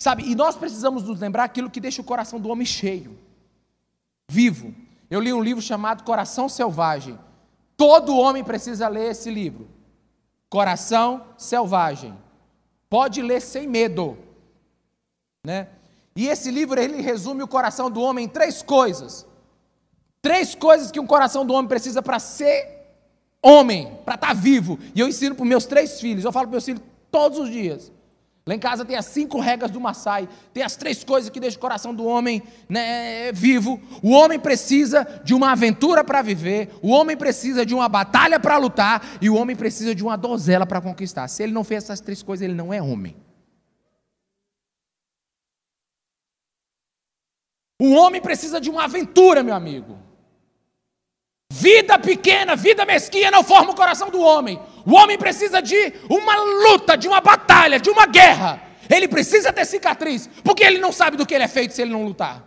[0.04, 3.18] Sabe, e nós precisamos nos lembrar aquilo que deixa o coração do homem cheio
[4.28, 4.76] vivo.
[5.10, 7.18] Eu li um livro chamado Coração Selvagem.
[7.78, 9.70] Todo homem precisa ler esse livro.
[10.50, 12.14] Coração Selvagem.
[12.90, 14.18] Pode ler sem medo,
[15.42, 15.70] né?
[16.18, 19.26] E esse livro ele resume o coração do homem em três coisas.
[20.22, 22.90] Três coisas que um coração do homem precisa para ser
[23.42, 24.78] homem, para estar tá vivo.
[24.94, 26.26] E eu ensino para os meus três filhos.
[26.26, 27.90] Eu falo para meus filhos todos os dias.
[28.46, 31.58] Lá em casa tem as cinco regras do Maasai, tem as três coisas que deixam
[31.58, 33.82] o coração do homem né, vivo.
[34.02, 38.58] O homem precisa de uma aventura para viver, o homem precisa de uma batalha para
[38.58, 41.30] lutar e o homem precisa de uma donzela para conquistar.
[41.30, 43.16] Se ele não fez essas três coisas, ele não é homem.
[47.82, 49.98] O homem precisa de uma aventura, meu amigo.
[51.56, 54.60] Vida pequena, vida mesquinha não forma o coração do homem.
[54.84, 58.60] O homem precisa de uma luta, de uma batalha, de uma guerra.
[58.90, 61.92] Ele precisa ter cicatriz, porque ele não sabe do que ele é feito se ele
[61.92, 62.44] não lutar.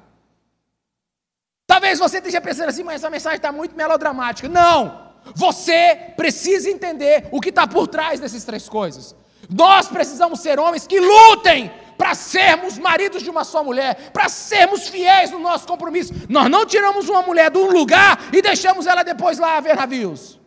[1.68, 4.48] Talvez você esteja pensando assim, mas essa mensagem está muito melodramática.
[4.48, 5.06] Não!
[5.36, 9.14] Você precisa entender o que está por trás dessas três coisas.
[9.48, 14.88] Nós precisamos ser homens que lutem para sermos maridos de uma só mulher, para sermos
[14.88, 16.12] fiéis no nosso compromisso.
[16.28, 20.40] Nós não tiramos uma mulher de um lugar e deixamos ela depois lá ver navios.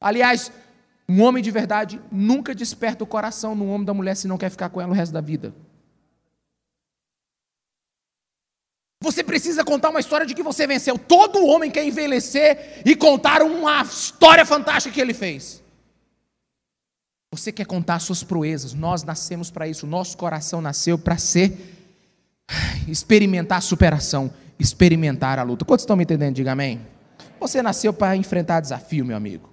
[0.00, 0.52] Aliás,
[1.08, 4.50] um homem de verdade nunca desperta o coração no homem da mulher se não quer
[4.50, 5.54] ficar com ela o resto da vida.
[9.00, 10.98] Você precisa contar uma história de que você venceu.
[10.98, 15.63] Todo homem quer envelhecer e contar uma história fantástica que ele fez.
[17.36, 18.74] Você quer contar suas proezas.
[18.74, 19.86] Nós nascemos para isso.
[19.86, 21.74] Nosso coração nasceu para ser
[22.86, 25.64] experimentar a superação, experimentar a luta.
[25.64, 26.36] Quantos estão me entendendo?
[26.36, 26.80] Diga amém.
[27.40, 29.50] Você nasceu para enfrentar desafio, meu amigo.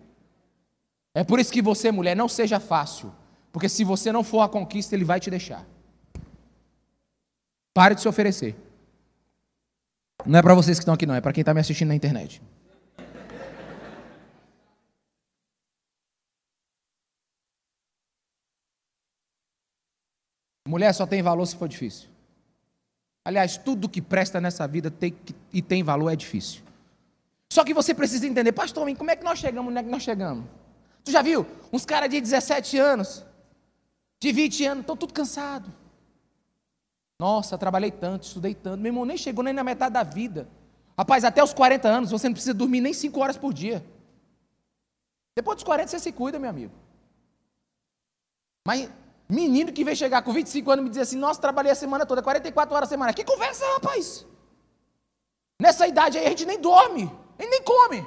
[1.15, 3.11] É por isso que você, mulher, não seja fácil.
[3.51, 5.65] Porque se você não for a conquista, ele vai te deixar.
[7.73, 8.55] Pare de se oferecer.
[10.23, 11.15] Não é para vocês que estão aqui, não.
[11.15, 12.41] É para quem está me assistindo na internet.
[20.71, 22.07] Mulher só tem valor se for difícil.
[23.25, 26.61] Aliás, tudo que presta nessa vida tem que, e tem valor é difícil.
[27.51, 30.01] Só que você precisa entender, pastor, como é que nós chegamos onde é que nós
[30.01, 30.45] chegamos?
[31.03, 31.45] Tu já viu?
[31.73, 33.25] Uns caras de 17 anos,
[34.17, 35.69] de 20 anos, estão tudo cansados.
[37.19, 38.79] Nossa, trabalhei tanto, estudei tanto.
[38.79, 40.47] Meu irmão nem chegou nem na metade da vida.
[40.97, 43.85] Rapaz, até os 40 anos você não precisa dormir nem 5 horas por dia.
[45.35, 46.73] Depois dos 40 você se cuida, meu amigo.
[48.65, 48.89] Mas
[49.31, 52.05] menino que vem chegar com 25 anos e me dizer assim: Nossa, trabalhei a semana
[52.05, 53.13] toda, 44 horas a semana.
[53.13, 54.25] Que conversa, rapaz?
[55.59, 57.03] Nessa idade aí a gente nem dorme,
[57.39, 58.05] a gente nem come.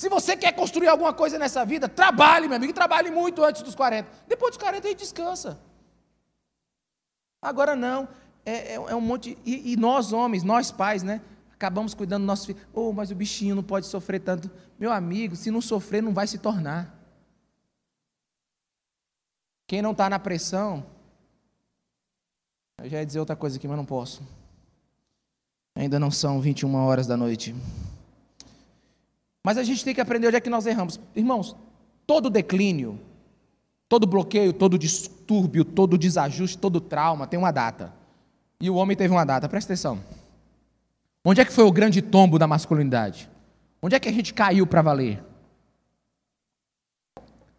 [0.00, 3.74] Se você quer construir alguma coisa nessa vida, trabalhe, meu amigo, trabalhe muito antes dos
[3.74, 4.08] 40.
[4.28, 5.58] Depois dos 40 a gente descansa.
[7.40, 8.08] Agora não,
[8.44, 9.36] é, é, é um monte.
[9.44, 11.20] E, e, nós, homens, nós pais, né?
[11.52, 12.60] Acabamos cuidando do nosso filho.
[12.72, 14.50] Oh, mas o bichinho não pode sofrer tanto.
[14.78, 16.95] Meu amigo, se não sofrer, não vai se tornar.
[19.66, 20.84] Quem não está na pressão.
[22.82, 24.22] Eu já ia dizer outra coisa aqui, mas não posso.
[25.74, 27.54] Ainda não são 21 horas da noite.
[29.44, 31.00] Mas a gente tem que aprender onde é que nós erramos.
[31.14, 31.56] Irmãos,
[32.06, 32.98] todo declínio,
[33.88, 37.92] todo bloqueio, todo distúrbio, todo desajuste, todo trauma tem uma data.
[38.60, 40.00] E o homem teve uma data, presta atenção.
[41.24, 43.28] Onde é que foi o grande tombo da masculinidade?
[43.82, 45.22] Onde é que a gente caiu para valer?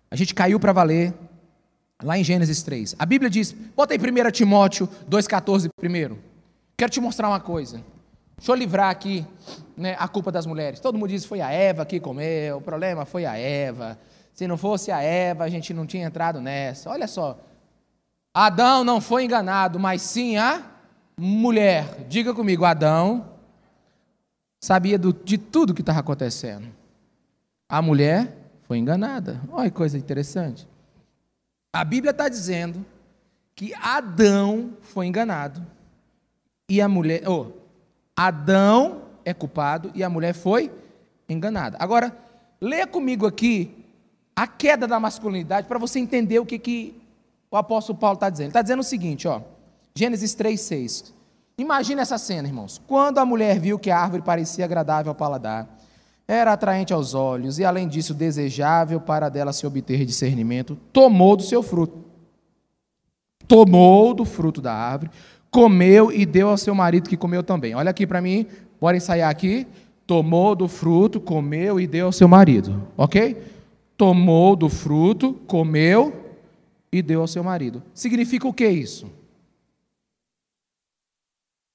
[0.10, 1.13] A gente caiu para valer
[2.04, 2.96] lá em Gênesis 3.
[2.98, 6.20] A Bíblia diz, bota aí 1 Timóteo 2,14 primeiro.
[6.76, 7.82] Quero te mostrar uma coisa.
[8.38, 9.26] Deixa eu livrar aqui
[9.76, 10.80] né, a culpa das mulheres.
[10.80, 13.98] Todo mundo diz que foi a Eva que comeu, o problema foi a Eva.
[14.32, 16.90] Se não fosse a Eva, a gente não tinha entrado nessa.
[16.92, 17.40] Olha só.
[18.32, 20.62] Adão não foi enganado, mas sim a
[21.18, 22.06] mulher.
[22.08, 23.26] Diga comigo, Adão
[24.62, 26.68] sabia do, de tudo que estava acontecendo.
[27.68, 29.42] A mulher foi enganada.
[29.52, 30.68] Olha que coisa interessante.
[31.78, 32.84] A Bíblia está dizendo
[33.56, 35.63] que Adão foi enganado
[36.68, 37.52] e a mulher, oh,
[38.16, 40.72] Adão é culpado e a mulher foi
[41.30, 41.78] enganada.
[41.80, 42.18] Agora,
[42.60, 43.86] leia comigo aqui
[44.36, 47.00] a queda da masculinidade para você entender o que, que
[47.52, 48.46] o apóstolo Paulo está dizendo.
[48.46, 49.42] Ele está dizendo o seguinte, ó,
[49.96, 51.13] Gênesis 3,6.
[51.60, 52.82] Imagina essa cena, irmãos.
[52.88, 55.70] Quando a mulher viu que a árvore parecia agradável ao paladar,
[56.28, 61.44] era atraente aos olhos e, além disso, desejável para dela se obter discernimento, tomou do
[61.44, 62.06] seu fruto.
[63.48, 65.10] Tomou do fruto da árvore,
[65.50, 67.74] comeu e deu ao seu marido que comeu também.
[67.74, 68.46] Olha aqui para mim,
[68.80, 69.66] bora ensaiar aqui.
[70.06, 72.88] Tomou do fruto, comeu e deu ao seu marido.
[72.98, 73.42] Ok?
[73.96, 76.36] Tomou do fruto, comeu
[76.92, 77.82] e deu ao seu marido.
[77.94, 79.10] Significa o que isso?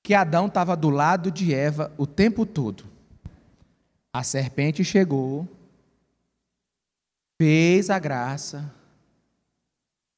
[0.03, 2.92] Que Adão estava do lado de Eva o tempo todo.
[4.13, 5.49] A serpente chegou,
[7.41, 8.71] fez a graça,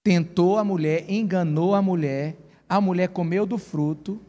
[0.03, 2.37] tentou a mulher, enganou a mulher,
[2.69, 4.21] a mulher comeu do fruto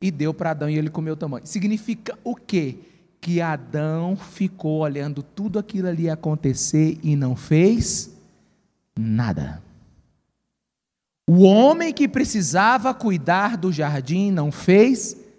[0.00, 1.44] e deu para Adão e ele comeu também.
[1.44, 2.76] Significa o quê?
[3.20, 8.14] Que Adão ficou olhando tudo aquilo ali acontecer e não fez
[8.96, 9.60] nada.
[11.28, 15.29] O homem que precisava cuidar do jardim não fez nada.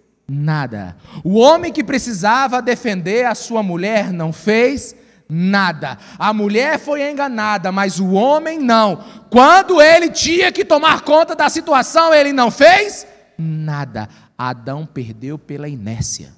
[1.24, 4.96] O homem que precisava defender a sua mulher não fez
[5.28, 5.98] nada.
[6.18, 8.96] A mulher foi enganada, mas o homem não.
[9.30, 13.06] Quando ele tinha que tomar conta da situação, ele não fez
[13.38, 14.08] nada.
[14.36, 16.32] Adão perdeu pela inércia.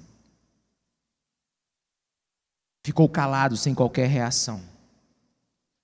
[2.85, 4.61] Ficou calado sem qualquer reação.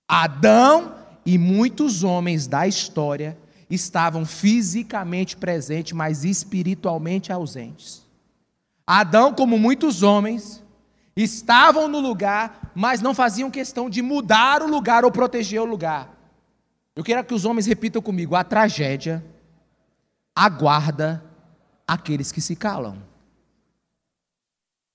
[0.08, 3.36] Adão e muitos homens da história
[3.72, 8.02] estavam fisicamente presentes, mas espiritualmente ausentes.
[8.86, 10.62] Adão, como muitos homens,
[11.16, 16.10] estavam no lugar, mas não faziam questão de mudar o lugar ou proteger o lugar.
[16.94, 19.24] Eu quero que os homens repitam comigo: a tragédia
[20.34, 21.24] aguarda
[21.88, 23.02] aqueles que se calam.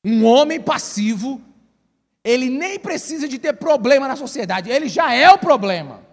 [0.05, 1.41] Um homem passivo,
[2.23, 6.06] ele nem precisa de ter problema na sociedade, ele já é o problema.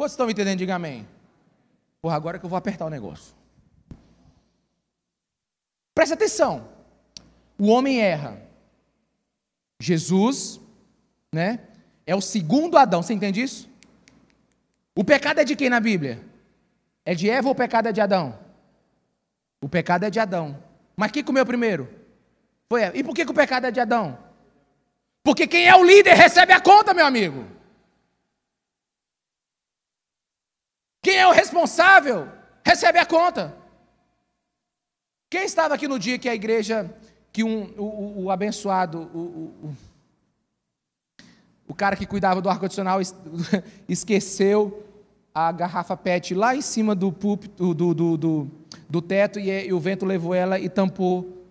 [0.00, 0.60] Quantos estão me entendendo?
[0.60, 1.06] Diga amém.
[2.00, 3.34] Porra, agora que eu vou apertar o negócio.
[5.94, 6.66] Presta atenção.
[7.58, 8.40] O homem erra.
[9.78, 10.58] Jesus,
[11.30, 11.60] né?
[12.06, 13.02] É o segundo Adão.
[13.02, 13.68] Você entende isso?
[14.96, 16.24] O pecado é de quem na Bíblia?
[17.04, 18.38] É de Eva ou o pecado é de Adão?
[19.60, 20.58] O pecado é de Adão.
[20.96, 21.86] Mas quem comeu primeiro?
[22.70, 22.96] Foi Eva.
[22.96, 24.18] E por que, que o pecado é de Adão?
[25.22, 27.59] Porque quem é o líder recebe a conta, meu amigo.
[31.02, 32.28] Quem é o responsável
[32.64, 33.56] recebe a conta.
[35.30, 36.92] Quem estava aqui no dia que a igreja,
[37.32, 39.76] que um, o, o abençoado, o, o,
[41.68, 43.02] o cara que cuidava do ar-condicionado
[43.88, 44.84] esqueceu
[45.32, 48.50] a garrafa PET lá em cima do púlpito, do, do, do,
[48.88, 51.46] do teto, e, e, o vento levou ela e tampou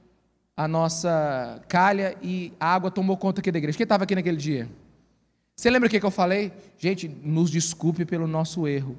[0.56, 3.78] a nossa calha e a água tomou conta aqui da igreja.
[3.78, 4.70] Quem estava aqui naquele dia?
[5.56, 6.52] Você lembra o que eu falei?
[6.78, 8.98] Gente, nos desculpe pelo nosso erro.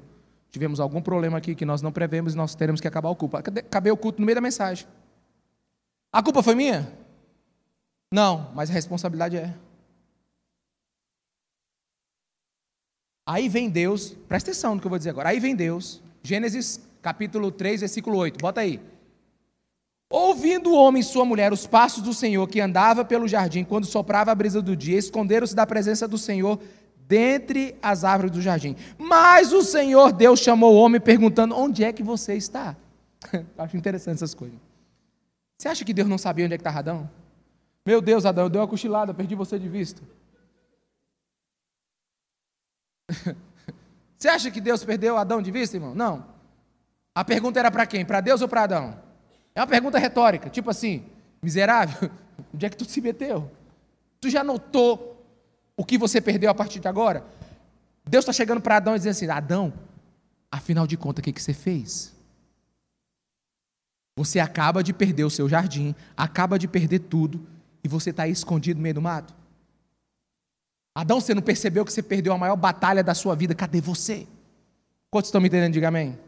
[0.51, 3.37] Tivemos algum problema aqui que nós não prevemos e nós teremos que acabar o culto.
[3.37, 4.85] Acabei o culto no meio da mensagem.
[6.11, 6.91] A culpa foi minha?
[8.13, 9.55] Não, mas a responsabilidade é.
[13.25, 15.29] Aí vem Deus, presta atenção no que eu vou dizer agora.
[15.29, 18.41] Aí vem Deus, Gênesis capítulo 3, versículo 8.
[18.41, 18.81] Bota aí.
[20.11, 23.85] Ouvindo o homem e sua mulher os passos do Senhor que andava pelo jardim quando
[23.85, 26.59] soprava a brisa do dia, esconderam-se da presença do Senhor
[27.11, 28.73] dentre as árvores do jardim.
[28.97, 32.77] Mas o Senhor Deus chamou o homem perguntando: Onde é que você está?
[33.57, 34.57] Acho interessante essas coisas.
[35.57, 37.09] Você acha que Deus não sabia onde é que estava Adão?
[37.85, 40.01] Meu Deus, Adão, eu dei uma cochilada, perdi você de vista.
[44.17, 45.95] Você acha que Deus perdeu Adão de vista, irmão?
[45.95, 46.23] Não.
[47.13, 48.05] A pergunta era para quem?
[48.05, 48.99] Para Deus ou para Adão?
[49.55, 51.05] É uma pergunta retórica, tipo assim,
[51.41, 52.09] miserável,
[52.53, 53.51] onde é que tu se meteu?
[54.19, 55.11] Tu já notou
[55.75, 57.25] o que você perdeu a partir de agora?
[58.07, 59.73] Deus está chegando para Adão e dizendo assim: Adão,
[60.51, 62.13] afinal de contas, o que, que você fez?
[64.17, 67.47] Você acaba de perder o seu jardim, acaba de perder tudo,
[67.83, 69.33] e você está aí escondido no meio do mato?
[70.93, 73.55] Adão, você não percebeu que você perdeu a maior batalha da sua vida?
[73.55, 74.27] Cadê você?
[75.09, 75.73] Quantos estão me entendendo?
[75.73, 76.19] Diga amém.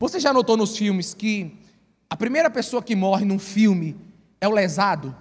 [0.00, 1.56] Você já notou nos filmes que
[2.10, 3.96] a primeira pessoa que morre num filme
[4.40, 5.16] é o lesado?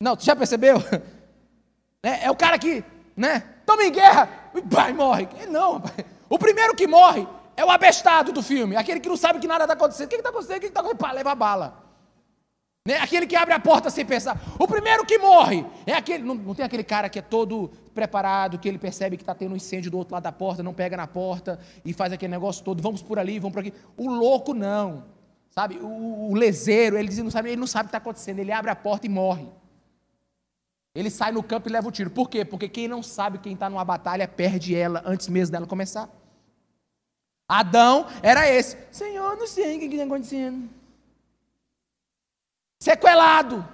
[0.00, 0.76] Não, tu já percebeu?
[2.02, 2.84] É, é o cara que,
[3.16, 3.42] né?
[3.66, 4.28] Toma em guerra,
[4.70, 5.28] pai morre.
[5.48, 5.94] Não, rapaz.
[6.28, 9.64] O primeiro que morre é o abestado do filme, aquele que não sabe que nada
[9.64, 10.06] está acontecendo.
[10.06, 10.56] O que está acontecendo?
[10.56, 11.00] O que está acontecendo?
[11.00, 11.90] Pá, leva bala.
[12.86, 12.96] Né?
[12.96, 14.40] Aquele que abre a porta sem pensar.
[14.58, 16.24] O primeiro que morre é aquele.
[16.24, 19.52] Não, não tem aquele cara que é todo preparado, que ele percebe que está tendo
[19.52, 22.64] um incêndio do outro lado da porta, não pega na porta e faz aquele negócio
[22.64, 22.82] todo.
[22.82, 23.74] Vamos por ali, vamos por aqui.
[23.96, 25.04] O louco não.
[25.50, 25.76] Sabe?
[25.82, 28.38] O, o leseiro, ele, diz, não sabe, ele não sabe o que está acontecendo.
[28.38, 29.46] Ele abre a porta e morre.
[30.94, 32.10] Ele sai no campo e leva o tiro.
[32.10, 32.44] Por quê?
[32.44, 36.08] Porque quem não sabe quem está numa batalha perde ela antes mesmo dela começar.
[37.48, 38.76] Adão era esse.
[38.90, 40.68] Senhor, não sei o que está acontecendo.
[42.80, 43.64] Sequelado.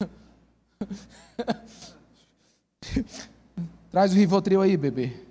[3.90, 5.24] Traz o Rivotril aí, bebê.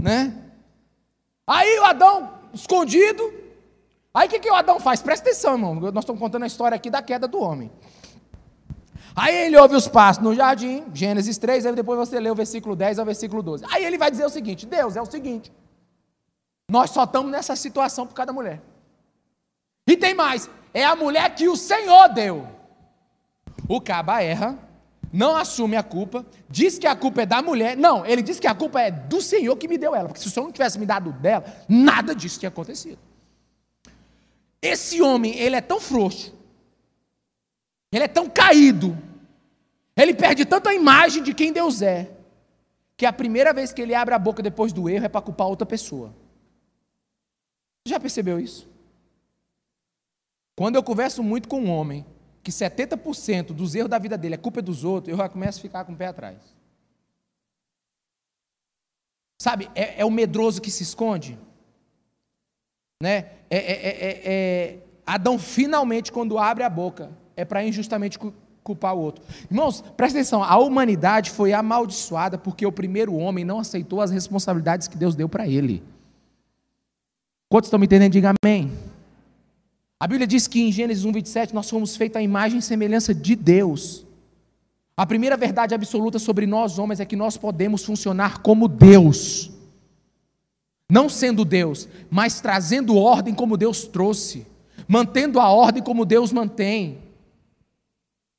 [0.00, 0.42] Né?
[1.46, 3.32] Aí o Adão, escondido.
[4.12, 5.02] Aí o que, que o Adão faz?
[5.02, 5.74] Presta atenção, irmão.
[5.74, 7.70] Nós estamos contando a história aqui da queda do homem.
[9.16, 12.74] Aí ele ouve os passos no jardim, Gênesis 3, aí depois você lê o versículo
[12.74, 13.64] 10 ao versículo 12.
[13.70, 15.52] Aí ele vai dizer o seguinte: Deus, é o seguinte.
[16.68, 18.60] Nós só estamos nessa situação por causa da mulher.
[19.86, 22.48] E tem mais: é a mulher que o Senhor deu.
[23.68, 24.58] O caba erra,
[25.12, 27.76] não assume a culpa, diz que a culpa é da mulher.
[27.76, 30.26] Não, ele diz que a culpa é do Senhor que me deu ela, porque se
[30.26, 32.98] o Senhor não tivesse me dado dela, nada disso tinha acontecido.
[34.60, 36.34] Esse homem, ele é tão frouxo,
[37.96, 38.96] ele é tão caído,
[39.96, 42.10] ele perde tanto a imagem de quem Deus é,
[42.96, 45.46] que a primeira vez que ele abre a boca depois do erro é para culpar
[45.46, 46.12] outra pessoa.
[47.86, 48.68] Já percebeu isso?
[50.56, 52.04] Quando eu converso muito com um homem
[52.42, 55.62] que 70% dos erros da vida dele é culpa dos outros, eu já começo a
[55.62, 56.38] ficar com o pé atrás.
[59.40, 61.38] Sabe, é, é o medroso que se esconde.
[63.00, 63.30] Né?
[63.50, 68.18] É, é, é Adão finalmente, quando abre a boca, é para injustamente
[68.62, 69.24] culpar o outro.
[69.50, 74.88] Irmãos, presta atenção: a humanidade foi amaldiçoada porque o primeiro homem não aceitou as responsabilidades
[74.88, 75.82] que Deus deu para ele.
[77.48, 78.12] Quantos estão me entendendo?
[78.12, 78.72] Diga amém.
[80.00, 83.14] A Bíblia diz que em Gênesis 1, 27 nós fomos feitos à imagem e semelhança
[83.14, 84.04] de Deus.
[84.96, 89.50] A primeira verdade absoluta sobre nós homens é que nós podemos funcionar como Deus.
[90.90, 94.46] Não sendo Deus, mas trazendo ordem como Deus trouxe,
[94.86, 96.98] mantendo a ordem como Deus mantém,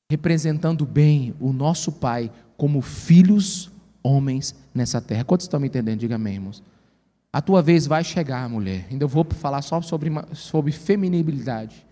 [0.09, 3.71] representando bem o nosso Pai como filhos
[4.03, 5.23] homens nessa terra.
[5.23, 5.99] Quantos estão me entendendo?
[5.99, 6.63] Diga amém, irmãos.
[7.33, 8.87] A tua vez vai chegar, mulher.
[8.89, 11.85] Ainda vou falar só sobre, sobre feminilidade.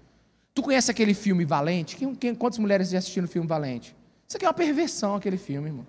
[0.53, 1.97] Tu conhece aquele filme Valente?
[1.97, 3.95] Quem, quem, quantas mulheres já assistiram o filme Valente?
[4.28, 5.86] Isso aqui é uma perversão, aquele filme, irmão.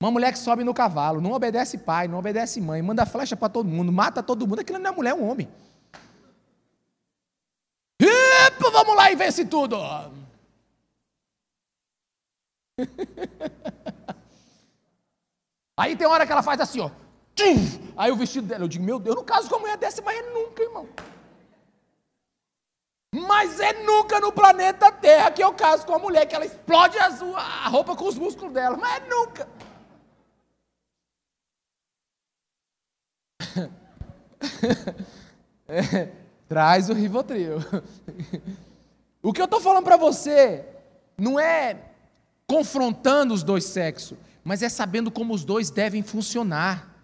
[0.00, 3.48] Uma mulher que sobe no cavalo, não obedece pai, não obedece mãe, manda flecha para
[3.48, 4.60] todo mundo, mata todo mundo.
[4.60, 5.48] Aquilo não é mulher, é um homem.
[8.00, 9.76] Epa, vamos lá e vence tudo.
[15.76, 16.90] Aí tem hora que ela faz assim, ó.
[17.96, 20.00] Aí o vestido dela, eu digo, meu Deus, eu não caso com uma mulher dessa,
[20.02, 20.88] mas é nunca, irmão.
[23.14, 26.98] Mas é nunca no planeta Terra que eu caso com uma mulher que ela explode
[26.98, 29.48] azul, a roupa com os músculos dela, mas é nunca.
[35.68, 36.12] é,
[36.48, 37.58] Traz o Rivotril.
[39.22, 40.64] o que eu estou falando para você
[41.18, 41.95] não é
[42.46, 46.94] confrontando os dois sexos, mas é sabendo como os dois devem funcionar.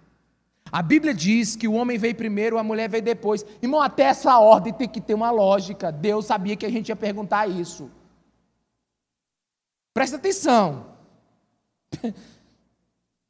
[0.71, 3.45] A Bíblia diz que o homem veio primeiro, a mulher veio depois.
[3.61, 5.91] Irmão, até essa ordem tem que ter uma lógica.
[5.91, 7.91] Deus sabia que a gente ia perguntar isso.
[9.93, 10.87] Presta atenção.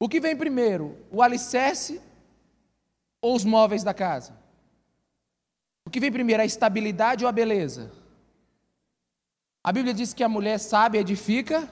[0.03, 0.99] O que vem primeiro?
[1.13, 2.03] O alicerce
[3.21, 4.37] ou os móveis da casa?
[5.87, 7.93] O que vem primeiro, a estabilidade ou a beleza?
[9.63, 11.71] A Bíblia diz que a mulher sábia edifica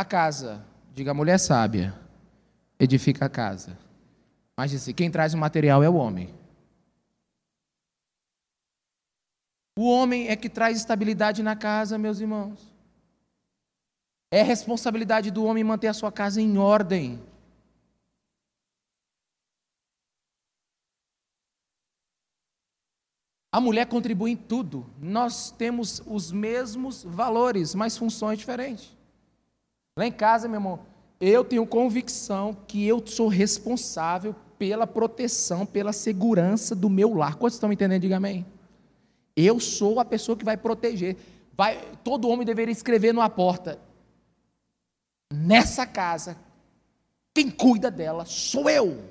[0.00, 0.62] a casa.
[0.92, 1.98] Diga, a mulher sábia
[2.78, 3.78] edifica a casa.
[4.54, 6.34] Mas disse, quem traz o material é o homem.
[9.78, 12.74] O homem é que traz estabilidade na casa, meus irmãos.
[14.30, 17.22] É responsabilidade do homem manter a sua casa em ordem.
[23.52, 24.90] A mulher contribui em tudo.
[24.98, 28.95] Nós temos os mesmos valores, mas funções diferentes.
[29.96, 30.80] Lá em casa, meu irmão,
[31.18, 37.36] eu tenho convicção que eu sou responsável pela proteção, pela segurança do meu lar.
[37.36, 38.02] Quantos estão entendendo?
[38.02, 38.44] Diga amém.
[39.34, 41.16] Eu sou a pessoa que vai proteger.
[41.56, 43.78] Vai, todo homem deveria escrever numa porta:
[45.32, 46.36] nessa casa,
[47.34, 49.02] quem cuida dela sou eu.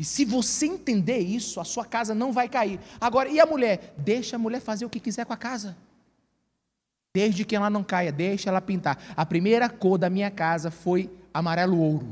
[0.00, 2.80] E se você entender isso, a sua casa não vai cair.
[3.00, 3.94] Agora, e a mulher?
[3.98, 5.76] Deixa a mulher fazer o que quiser com a casa.
[7.14, 8.98] Desde que ela não caia, deixa ela pintar.
[9.16, 12.06] A primeira cor da minha casa foi amarelo ouro.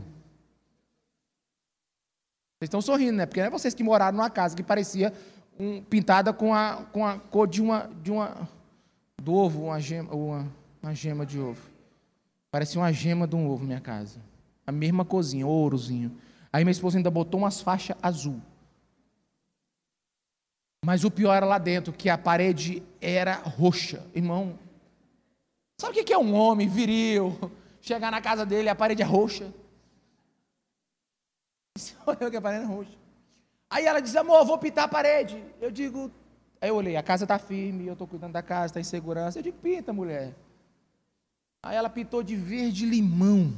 [2.58, 3.26] Vocês estão sorrindo, né?
[3.26, 5.12] Porque não é vocês que moraram numa casa que parecia
[5.58, 8.48] um, pintada com a, com a cor de uma, de uma
[9.22, 11.62] do ovo, uma gema, uma, uma gema de ovo.
[12.50, 14.18] Parecia uma gema de um ovo minha casa.
[14.66, 16.16] A mesma cozinha, ourozinho.
[16.52, 18.40] Aí minha esposa ainda botou umas faixas azul.
[20.84, 24.04] Mas o pior era lá dentro, que a parede era roxa.
[24.14, 24.58] Irmão,
[25.80, 27.38] sabe o que é um homem viril?
[27.80, 29.52] Chegar na casa dele, a parede é roxa.
[32.06, 32.98] Olha que a parede é roxa.
[33.70, 35.42] Aí ela diz, amor, vou pintar a parede.
[35.60, 36.10] Eu digo,
[36.60, 39.38] aí eu olhei, a casa está firme, eu estou cuidando da casa, está em segurança.
[39.38, 40.34] Eu digo, pinta, mulher.
[41.62, 43.54] Aí ela pintou de verde limão.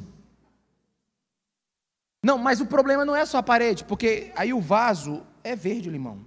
[2.23, 5.89] Não, mas o problema não é só a parede, porque aí o vaso é verde
[5.89, 6.19] limão.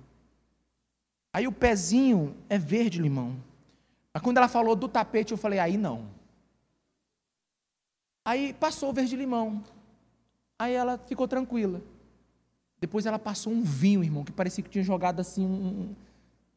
[1.31, 3.35] Aí o pezinho é verde limão.
[4.13, 6.05] Mas quando ela falou do tapete, eu falei, aí não.
[8.23, 9.63] Aí passou o verde limão.
[10.59, 11.81] Aí ela ficou tranquila.
[12.79, 15.95] Depois ela passou um vinho, irmão, que parecia que tinha jogado assim um,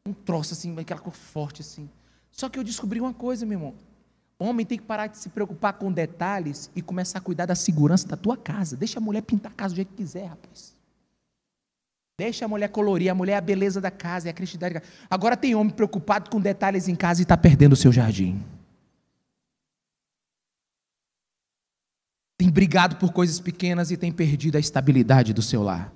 [0.05, 1.89] um troço assim, aquela cor forte assim.
[2.31, 3.73] Só que eu descobri uma coisa, meu irmão.
[4.39, 8.07] Homem tem que parar de se preocupar com detalhes e começar a cuidar da segurança
[8.07, 8.77] da tua casa.
[8.77, 10.76] Deixa a mulher pintar a casa do jeito que quiser, rapaz.
[12.17, 14.81] Deixa a mulher colorir, a mulher é a beleza da casa, é a cristandade da
[14.81, 14.93] casa.
[15.07, 18.43] Agora tem homem preocupado com detalhes em casa e está perdendo o seu jardim.
[22.35, 25.93] Tem brigado por coisas pequenas e tem perdido a estabilidade do seu lar.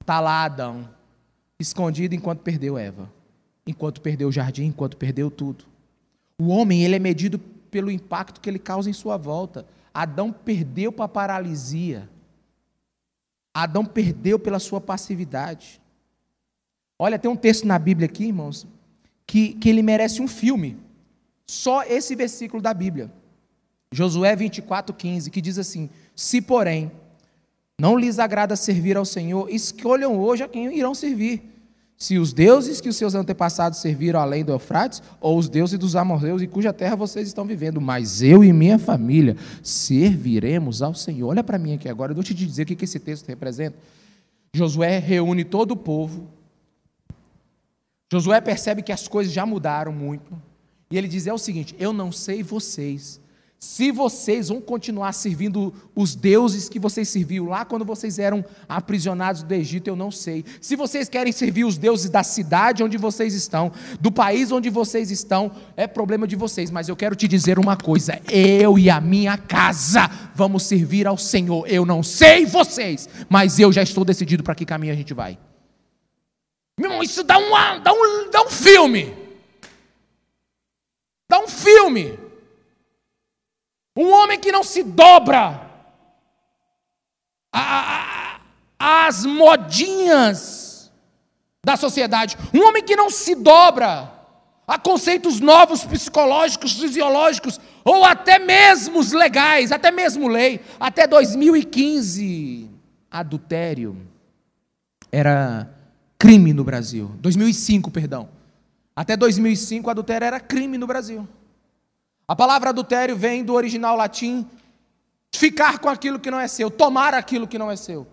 [0.00, 0.88] Está lá Adão,
[1.60, 3.08] escondido enquanto perdeu Eva,
[3.64, 5.64] enquanto perdeu o jardim, enquanto perdeu tudo.
[6.40, 7.38] O homem, ele é medido
[7.70, 9.64] pelo impacto que ele causa em sua volta.
[9.94, 12.08] Adão perdeu para a paralisia.
[13.62, 15.80] Adão perdeu pela sua passividade.
[16.98, 18.66] Olha, tem um texto na Bíblia aqui, irmãos,
[19.26, 20.78] que, que ele merece um filme.
[21.46, 23.10] Só esse versículo da Bíblia.
[23.90, 26.90] Josué 24, 15, que diz assim: Se, porém,
[27.78, 31.55] não lhes agrada servir ao Senhor, escolham hoje a quem irão servir
[31.98, 35.96] se os deuses que os seus antepassados serviram além do Eufrates, ou os deuses dos
[35.96, 41.28] amorreus em cuja terra vocês estão vivendo, mas eu e minha família serviremos ao Senhor.
[41.28, 43.78] Olha para mim aqui agora, eu vou te dizer o que esse texto representa.
[44.54, 46.28] Josué reúne todo o povo.
[48.12, 50.40] Josué percebe que as coisas já mudaram muito.
[50.90, 53.20] E ele diz: é o seguinte, eu não sei vocês,
[53.58, 59.42] se vocês vão continuar servindo os deuses que vocês serviam lá quando vocês eram aprisionados
[59.42, 60.44] do Egito, eu não sei.
[60.60, 65.10] Se vocês querem servir os deuses da cidade onde vocês estão, do país onde vocês
[65.10, 66.70] estão, é problema de vocês.
[66.70, 71.16] Mas eu quero te dizer uma coisa: eu e a minha casa vamos servir ao
[71.16, 71.66] Senhor.
[71.66, 75.38] Eu não sei vocês, mas eu já estou decidido para que caminho a gente vai.
[76.78, 79.14] Meu irmão, isso dá, uma, dá, um, dá um filme.
[81.26, 82.25] Dá um filme.
[83.96, 85.62] Um homem que não se dobra
[88.78, 90.92] às modinhas
[91.64, 92.36] da sociedade.
[92.54, 94.12] Um homem que não se dobra
[94.66, 100.60] a conceitos novos psicológicos, fisiológicos, ou até mesmo legais, até mesmo lei.
[100.78, 102.68] Até 2015,
[103.10, 103.96] adultério
[105.10, 105.70] era
[106.18, 107.10] crime no Brasil.
[107.20, 108.28] 2005, perdão.
[108.94, 111.26] Até 2005, adultério era crime no Brasil.
[112.28, 114.48] A palavra adultério vem do original latim
[115.32, 118.06] ficar com aquilo que não é seu, tomar aquilo que não é seu.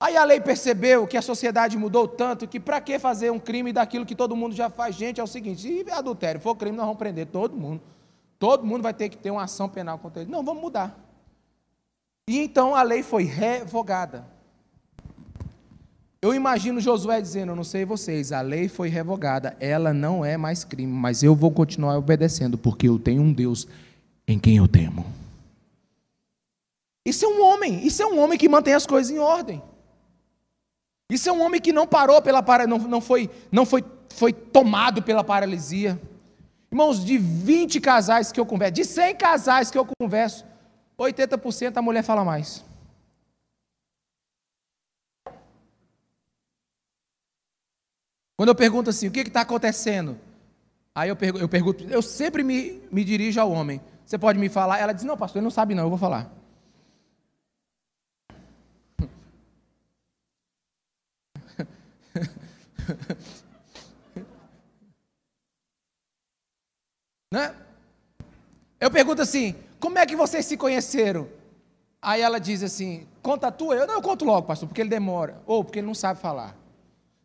[0.00, 3.72] Aí a lei percebeu que a sociedade mudou tanto que para que fazer um crime
[3.72, 4.96] daquilo que todo mundo já faz?
[4.96, 7.82] Gente, é o seguinte: se adultério for crime, nós vamos prender todo mundo.
[8.38, 10.30] Todo mundo vai ter que ter uma ação penal contra ele.
[10.30, 10.98] Não, vamos mudar.
[12.26, 14.26] E então a lei foi revogada.
[16.22, 20.36] Eu imagino Josué dizendo, eu não sei vocês, a lei foi revogada, ela não é
[20.36, 23.66] mais crime, mas eu vou continuar obedecendo, porque eu tenho um Deus
[24.28, 25.06] em quem eu temo.
[27.06, 29.62] Isso é um homem, isso é um homem que mantém as coisas em ordem.
[31.10, 35.02] Isso é um homem que não parou pela não, não foi não foi foi tomado
[35.02, 35.98] pela paralisia.
[36.70, 40.44] Irmãos, de 20 casais que eu converso, de 100 casais que eu converso,
[40.98, 42.62] 80% a mulher fala mais.
[48.40, 50.18] Quando eu pergunto assim, o que está acontecendo?
[50.94, 53.82] Aí eu, pergunto, eu pergunto, eu sempre me, me dirijo ao homem.
[54.06, 54.78] Você pode me falar?
[54.78, 56.32] Ela diz, não, pastor, ele não sabe não, eu vou falar.
[67.30, 67.54] né?
[68.80, 71.28] Eu pergunto assim: como é que vocês se conheceram?
[72.00, 73.74] Aí ela diz assim: conta a tua.
[73.74, 75.42] Eu não, eu conto logo, pastor, porque ele demora.
[75.44, 76.58] Ou porque ele não sabe falar.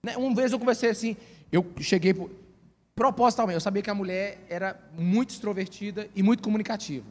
[0.05, 0.15] Né?
[0.15, 1.17] Uma vez eu conversei assim,
[1.51, 2.29] eu cheguei por,
[2.93, 7.07] propositalmente, eu sabia que a mulher era muito extrovertida e muito comunicativa.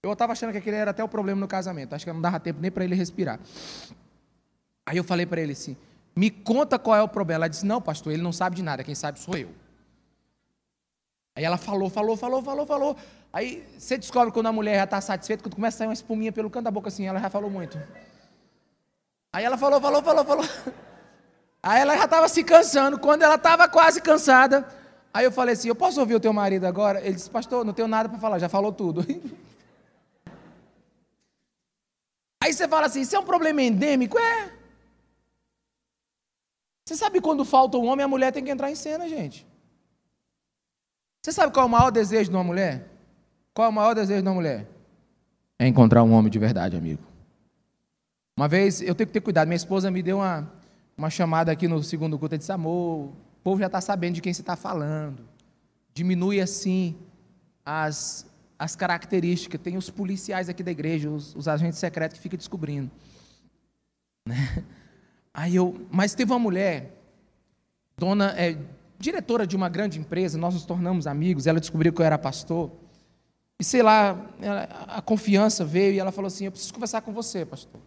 [0.00, 1.92] Eu estava achando que aquele era até o problema no casamento.
[1.92, 3.40] Acho que não dava tempo nem para ele respirar.
[4.86, 5.76] Aí eu falei para ele assim:
[6.14, 7.38] me conta qual é o problema.
[7.38, 9.48] Ela disse: Não, pastor, ele não sabe de nada, quem sabe sou eu.
[11.34, 12.96] Aí ela falou, falou, falou, falou, falou.
[13.32, 16.30] Aí você descobre quando a mulher já está satisfeita, quando começa a sair uma espuminha
[16.30, 17.80] pelo canto da boca assim, ela já falou muito.
[19.32, 20.44] Aí ela falou, falou, falou, falou.
[21.62, 22.98] Aí ela já estava se cansando.
[22.98, 24.66] Quando ela estava quase cansada,
[25.14, 27.00] aí eu falei assim: Eu posso ouvir o teu marido agora?
[27.00, 29.06] Ele disse: Pastor, não tenho nada para falar, já falou tudo.
[32.42, 34.18] Aí você fala assim: Isso é um problema endêmico?
[34.18, 34.50] É.
[36.84, 39.46] Você sabe quando falta um homem, a mulher tem que entrar em cena, gente.
[41.22, 42.88] Você sabe qual é o maior desejo de uma mulher?
[43.54, 44.66] Qual é o maior desejo de uma mulher?
[45.56, 47.00] É encontrar um homem de verdade, amigo.
[48.36, 50.50] Uma vez, eu tenho que ter cuidado, minha esposa me deu uma,
[51.02, 54.20] uma chamada aqui no segundo culto, e disse, amor, o povo já está sabendo de
[54.20, 55.24] quem você está falando.
[55.92, 56.96] Diminui assim
[57.64, 58.24] as,
[58.56, 59.60] as características.
[59.60, 62.90] Tem os policiais aqui da igreja, os, os agentes secretos que ficam descobrindo.
[64.24, 64.62] Né?
[65.34, 66.96] Aí eu, mas teve uma mulher,
[67.98, 68.56] dona, é,
[68.96, 72.70] diretora de uma grande empresa, nós nos tornamos amigos, ela descobriu que eu era pastor.
[73.58, 74.16] E sei lá,
[74.86, 77.80] a confiança veio e ela falou assim: Eu preciso conversar com você, pastor.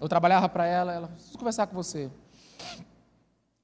[0.00, 2.10] Eu trabalhava para ela, ela preciso conversar com você.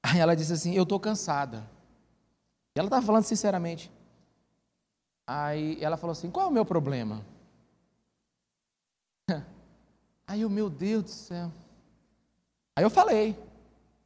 [0.01, 1.63] Aí ela disse assim: Eu estou cansada.
[2.75, 3.91] E ela estava falando sinceramente.
[5.27, 7.23] Aí ela falou assim: Qual é o meu problema?
[10.27, 11.51] Aí eu, meu Deus do céu.
[12.75, 13.37] Aí eu falei.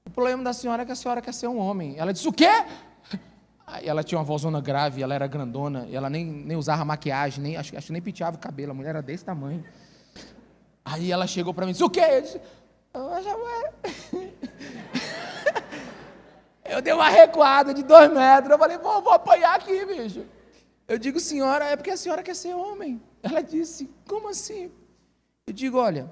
[0.05, 1.97] O problema da senhora é que a senhora quer ser um homem.
[1.97, 2.49] Ela disse: O quê?
[3.65, 7.57] Aí ela tinha uma vozona grave, ela era grandona, ela nem, nem usava maquiagem, nem,
[7.57, 9.61] acho, acho que nem penteava o cabelo, a mulher era desse tamanho.
[10.89, 11.99] Aí ela chegou para mim e disse: O quê?
[11.99, 12.39] Eu disse:
[16.63, 18.49] Eu dei uma recuada de dois metros.
[18.49, 20.25] Eu falei: Vou, vou apanhar aqui, bicho.
[20.87, 23.01] Eu digo: Senhora, é porque a senhora quer ser homem.
[23.21, 24.71] Ela disse: Como assim?
[25.45, 26.09] Eu digo: Olha,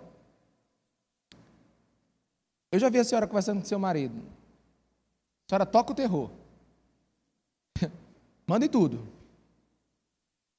[2.69, 4.21] eu já vi a senhora conversando com seu marido.
[5.45, 6.29] A senhora toca o terror.
[8.45, 9.07] Manda tudo.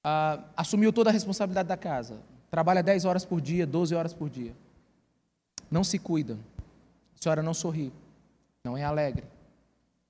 [0.02, 2.18] Ah, assumiu toda a responsabilidade da casa.
[2.56, 4.56] Trabalha 10 horas por dia, 12 horas por dia.
[5.70, 6.38] Não se cuida.
[7.14, 7.92] A senhora não sorri.
[8.64, 9.26] Não é alegre.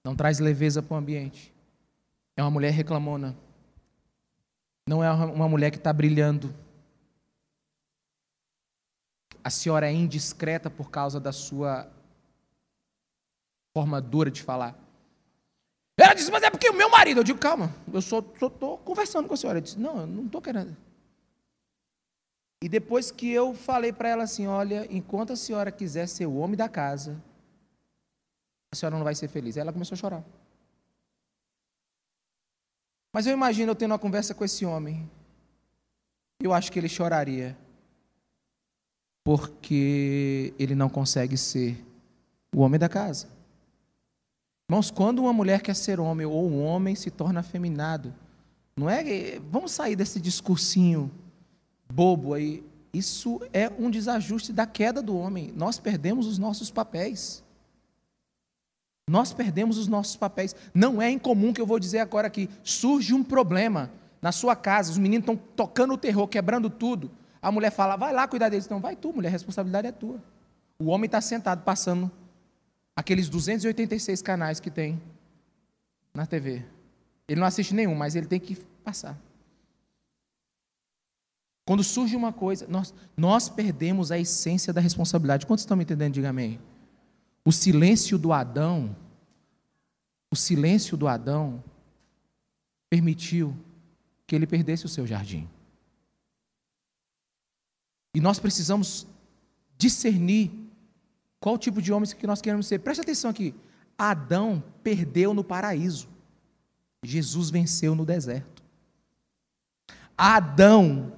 [0.05, 1.53] Não traz leveza para o ambiente.
[2.37, 3.37] É uma mulher reclamona.
[4.89, 6.55] Não é uma mulher que está brilhando
[9.43, 11.91] a senhora é indiscreta por causa da sua
[13.75, 14.79] forma dura de falar.
[15.99, 17.19] Ela disse, mas é porque o meu marido.
[17.19, 19.59] Eu digo, calma, eu só estou conversando com a senhora.
[19.59, 20.86] Ela disse, não, eu não estou querendo.
[22.63, 26.37] E depois que eu falei para ela assim: olha, enquanto a senhora quiser ser o
[26.37, 27.23] homem da casa,
[28.73, 29.57] a senhora não vai ser feliz.
[29.57, 30.25] Aí ela começou a chorar.
[33.13, 35.11] Mas eu imagino eu tendo uma conversa com esse homem.
[36.41, 37.57] Eu acho que ele choraria
[39.25, 41.85] porque ele não consegue ser
[42.55, 43.29] o homem da casa.
[44.69, 48.15] Irmãos, quando uma mulher quer ser homem ou um homem se torna afeminado,
[48.77, 49.39] não é.
[49.51, 51.11] Vamos sair desse discursinho
[51.89, 52.65] bobo aí.
[52.93, 55.53] Isso é um desajuste da queda do homem.
[55.55, 57.45] Nós perdemos os nossos papéis.
[59.09, 60.57] Nós perdemos os nossos papéis.
[60.75, 62.49] Não é incomum que eu vou dizer agora aqui.
[62.65, 67.11] Surge um problema na sua casa, os meninos estão tocando o terror, quebrando tudo.
[67.41, 68.69] A mulher fala, vai lá cuidar deles.
[68.69, 70.21] Não, vai tu, mulher, a responsabilidade é tua.
[70.79, 72.11] O homem está sentado passando
[72.97, 75.01] aqueles 286 canais que tem
[76.13, 76.65] na TV.
[77.29, 79.17] Ele não assiste nenhum, mas ele tem que passar.
[81.67, 85.45] Quando surge uma coisa, nós, nós perdemos a essência da responsabilidade.
[85.45, 86.15] Quantos estão me entendendo?
[86.15, 86.61] Diga amém.
[87.45, 88.97] O silêncio do Adão,
[90.31, 91.63] o silêncio do Adão
[92.89, 93.55] permitiu
[94.27, 95.49] que ele perdesse o seu jardim.
[98.15, 99.07] E nós precisamos
[99.77, 100.51] discernir
[101.41, 102.79] qual tipo de homens que nós queremos ser.
[102.79, 103.55] Preste atenção aqui.
[103.99, 106.09] Adão perdeu no paraíso.
[107.03, 108.63] Jesus venceu no deserto.
[110.17, 111.13] Adão,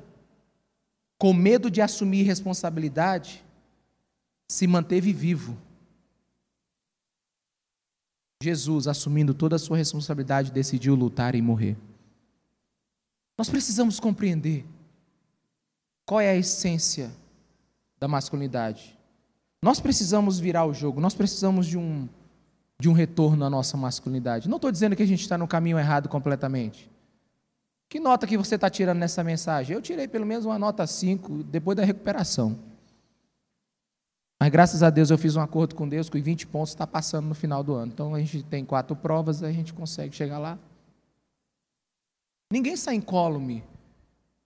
[1.19, 3.45] com medo de assumir responsabilidade,
[4.49, 5.59] se manteve vivo.
[8.41, 11.77] Jesus, assumindo toda a sua responsabilidade, decidiu lutar e morrer.
[13.37, 14.65] Nós precisamos compreender
[16.07, 17.11] qual é a essência
[17.99, 18.97] da masculinidade.
[19.61, 22.09] Nós precisamos virar o jogo, nós precisamos de um,
[22.81, 24.49] de um retorno à nossa masculinidade.
[24.49, 26.88] Não estou dizendo que a gente está no caminho errado completamente.
[27.89, 29.75] Que nota que você está tirando nessa mensagem?
[29.75, 32.59] Eu tirei pelo menos uma nota 5 depois da recuperação.
[34.41, 37.27] Mas graças a Deus eu fiz um acordo com Deus que 20 pontos está passando
[37.27, 37.91] no final do ano.
[37.93, 40.59] Então a gente tem quatro provas, a gente consegue chegar lá.
[42.53, 43.65] Ninguém sai incólume.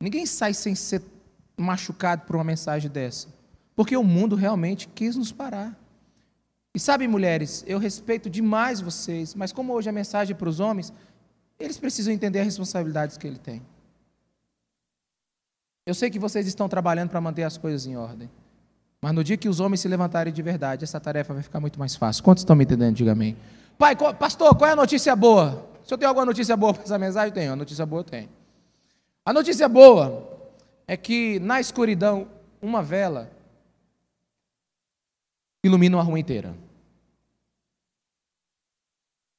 [0.01, 1.03] Ninguém sai sem ser
[1.57, 3.29] machucado por uma mensagem dessa.
[3.75, 5.79] Porque o mundo realmente quis nos parar.
[6.75, 10.59] E sabe, mulheres, eu respeito demais vocês, mas como hoje a mensagem é para os
[10.59, 10.93] homens,
[11.63, 13.63] eles precisam entender as responsabilidades que ele tem.
[15.85, 18.31] Eu sei que vocês estão trabalhando para manter as coisas em ordem.
[19.01, 21.79] Mas no dia que os homens se levantarem de verdade, essa tarefa vai ficar muito
[21.79, 22.23] mais fácil.
[22.23, 22.95] Quantos estão me entendendo?
[22.95, 23.37] Diga amém.
[23.77, 25.69] Pai, pastor, qual é a notícia boa?
[25.85, 27.53] Se eu tenho alguma notícia boa para essa mensagem, tenho.
[27.53, 28.29] A notícia boa eu tenho.
[29.25, 30.29] A notícia boa
[30.87, 32.29] é que na escuridão,
[32.61, 33.29] uma vela
[35.65, 36.55] ilumina uma rua inteira.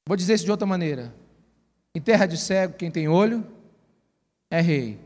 [0.06, 1.14] Vou dizer isso de outra maneira.
[1.96, 3.46] Em terra de cego, quem tem olho
[4.50, 5.00] é rei.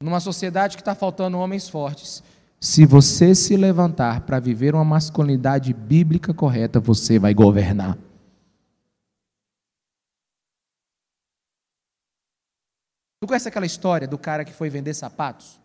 [0.00, 2.22] Numa sociedade que está faltando homens fortes,
[2.60, 7.96] se você se levantar para viver uma masculinidade bíblica correta, você vai governar.
[13.20, 15.60] Tu conhece aquela história do cara que foi vender sapatos?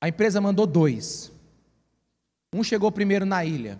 [0.00, 1.30] A empresa mandou dois.
[2.52, 3.78] Um chegou primeiro na ilha.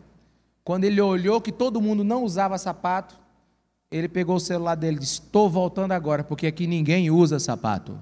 [0.65, 3.19] Quando ele olhou que todo mundo não usava sapato,
[3.91, 7.99] ele pegou o celular dele e disse: Estou voltando agora, porque aqui ninguém usa sapato.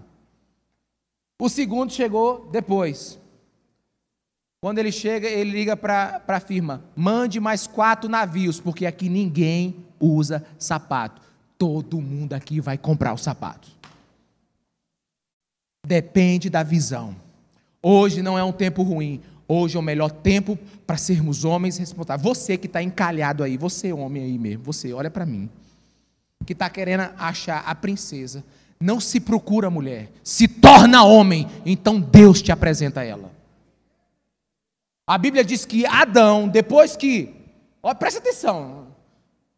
[1.40, 3.18] O segundo chegou depois.
[4.62, 9.84] Quando ele chega, ele liga para a firma: mande mais quatro navios, porque aqui ninguém
[9.98, 11.30] usa sapato
[11.60, 13.76] todo mundo aqui vai comprar os sapatos.
[15.86, 17.14] Depende da visão.
[17.82, 19.20] Hoje não é um tempo ruim.
[19.52, 22.22] Hoje é o melhor tempo para sermos homens responsáveis.
[22.22, 25.50] Você que está encalhado aí, você homem aí mesmo, você, olha para mim.
[26.46, 28.44] Que está querendo achar a princesa.
[28.78, 33.32] Não se procura mulher, se torna homem, então Deus te apresenta ela.
[35.04, 37.34] A Bíblia diz que Adão, depois que.
[37.82, 38.86] Ó, presta atenção,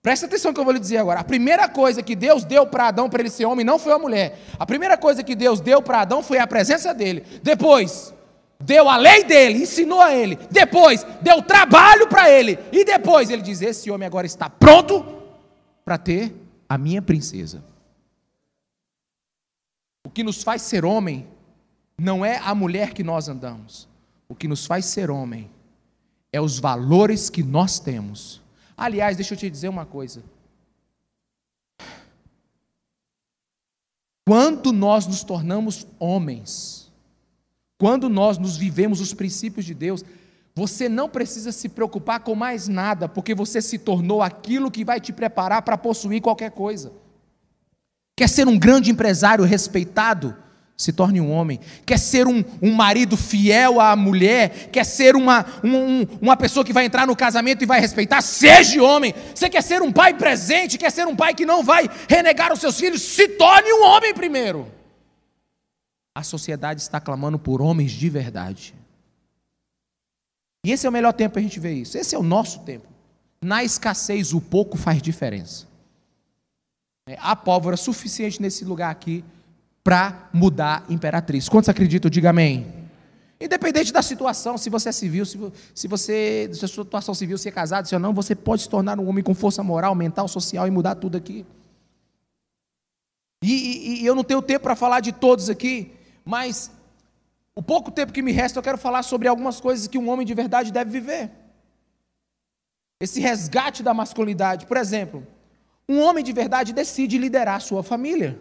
[0.03, 1.20] Presta atenção que eu vou lhe dizer agora.
[1.20, 3.99] A primeira coisa que Deus deu para Adão para ele ser homem não foi a
[3.99, 4.40] mulher.
[4.59, 7.22] A primeira coisa que Deus deu para Adão foi a presença dele.
[7.43, 8.12] Depois,
[8.62, 10.36] deu a lei dele, ensinou a ele.
[10.50, 12.58] Depois, deu trabalho para ele.
[12.72, 15.04] E depois, ele diz: Esse homem agora está pronto
[15.84, 16.34] para ter
[16.68, 17.62] a minha princesa.
[20.04, 21.26] O que nos faz ser homem
[21.98, 23.88] não é a mulher que nós andamos.
[24.28, 25.50] O que nos faz ser homem
[26.32, 28.42] é os valores que nós temos
[28.76, 30.24] Aliás, deixa eu te dizer uma coisa.
[34.26, 36.91] Quando nós nos tornamos homens,
[37.83, 40.05] quando nós nos vivemos os princípios de Deus,
[40.55, 45.01] você não precisa se preocupar com mais nada, porque você se tornou aquilo que vai
[45.01, 46.93] te preparar para possuir qualquer coisa.
[48.16, 50.37] Quer ser um grande empresário respeitado?
[50.76, 55.45] se torne um homem, quer ser um, um marido fiel à mulher, quer ser uma,
[55.62, 59.14] um, uma pessoa que vai entrar no casamento e vai respeitar, seja homem.
[59.33, 62.59] Você quer ser um pai presente, quer ser um pai que não vai renegar os
[62.59, 64.82] seus filhos, se torne um homem primeiro.
[66.14, 68.74] A sociedade está clamando por homens de verdade.
[70.64, 71.98] E esse é o melhor tempo para a gente ver isso.
[71.98, 72.86] Esse é o nosso tempo.
[73.40, 75.66] Na escassez, o pouco faz diferença.
[77.08, 79.24] É, há pólvora suficiente nesse lugar aqui
[79.82, 81.48] para mudar imperatriz.
[81.48, 82.08] Quantos acreditam?
[82.08, 82.82] Diga amém.
[83.40, 87.48] Independente da situação, se você é civil, se, você, se a sua situação civil, se
[87.48, 90.28] é casado, se ou não, você pode se tornar um homem com força moral, mental,
[90.28, 91.44] social e mudar tudo aqui.
[93.42, 95.90] E, e, e eu não tenho tempo para falar de todos aqui,
[96.24, 96.70] mas
[97.54, 100.26] o pouco tempo que me resta, eu quero falar sobre algumas coisas que um homem
[100.26, 101.30] de verdade deve viver.
[103.00, 104.66] Esse resgate da masculinidade.
[104.66, 105.26] Por exemplo,
[105.88, 108.40] um homem de verdade decide liderar sua família.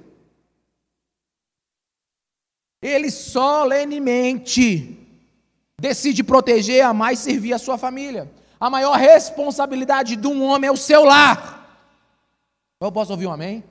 [2.82, 4.98] Ele solenemente
[5.80, 8.32] decide proteger, amar e servir a sua família.
[8.60, 11.60] A maior responsabilidade de um homem é o seu lar.
[12.80, 13.64] Eu posso ouvir um amém?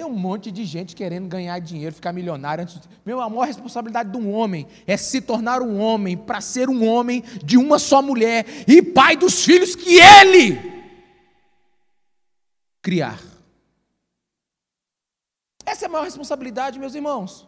[0.00, 2.62] Tem um monte de gente querendo ganhar dinheiro, ficar milionário.
[2.62, 2.80] Antes...
[3.04, 6.88] Meu, a maior responsabilidade de um homem é se tornar um homem para ser um
[6.88, 10.58] homem de uma só mulher e pai dos filhos que ele
[12.80, 13.20] criar.
[15.66, 17.46] Essa é a maior responsabilidade, meus irmãos.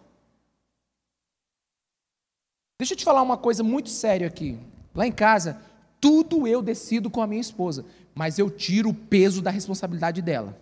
[2.78, 4.58] Deixa eu te falar uma coisa muito séria aqui.
[4.94, 5.58] Lá em casa,
[5.98, 10.60] tudo eu decido com a minha esposa, mas eu tiro o peso da responsabilidade dela.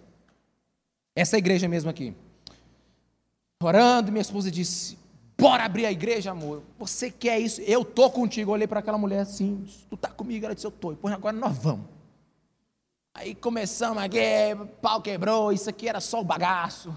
[1.15, 2.15] Essa igreja mesmo aqui.
[3.63, 4.99] Orando, minha esposa disse:
[5.39, 6.63] Bora abrir a igreja, amor.
[6.79, 7.61] Você quer isso?
[7.63, 8.51] Eu tô contigo.
[8.51, 10.45] Eu olhei para aquela mulher assim: Tu tá comigo?
[10.45, 10.93] Ela disse: Eu tô.
[10.93, 11.87] E pois agora nós vamos.
[13.15, 15.53] Aí começamos a guerra, pau quebrou.
[15.53, 16.95] Isso aqui era só o bagaço.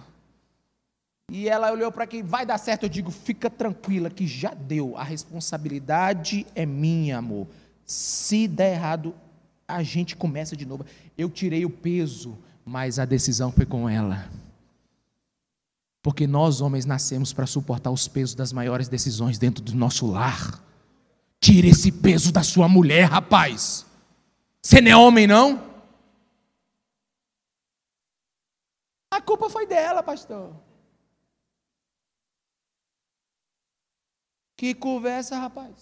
[1.32, 2.84] E ela olhou para quem vai dar certo.
[2.84, 4.96] Eu digo: Fica tranquila, que já deu.
[4.96, 7.48] A responsabilidade é minha, amor.
[7.86, 9.16] Se der errado,
[9.68, 10.86] a gente começa de novo.
[11.18, 14.30] Eu tirei o peso mas a decisão foi com ela.
[16.02, 20.62] Porque nós, homens, nascemos para suportar os pesos das maiores decisões dentro do nosso lar.
[21.40, 23.86] Tire esse peso da sua mulher, rapaz.
[24.62, 25.72] Você não é homem, não?
[29.12, 30.54] A culpa foi dela, pastor.
[34.58, 35.74] Que conversa, rapaz.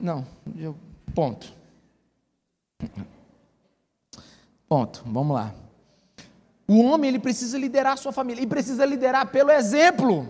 [0.00, 0.76] Não, eu,
[1.14, 1.52] ponto.
[4.74, 5.04] Ponto.
[5.06, 5.54] Vamos lá.
[6.66, 10.26] O homem ele precisa liderar a sua família e precisa liderar pelo exemplo.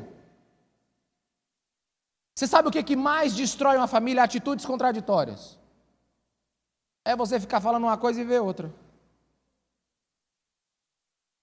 [2.35, 4.23] Você sabe o que, que mais destrói uma família?
[4.23, 5.59] Atitudes contraditórias.
[7.07, 8.71] É você ficar falando uma coisa e ver outra.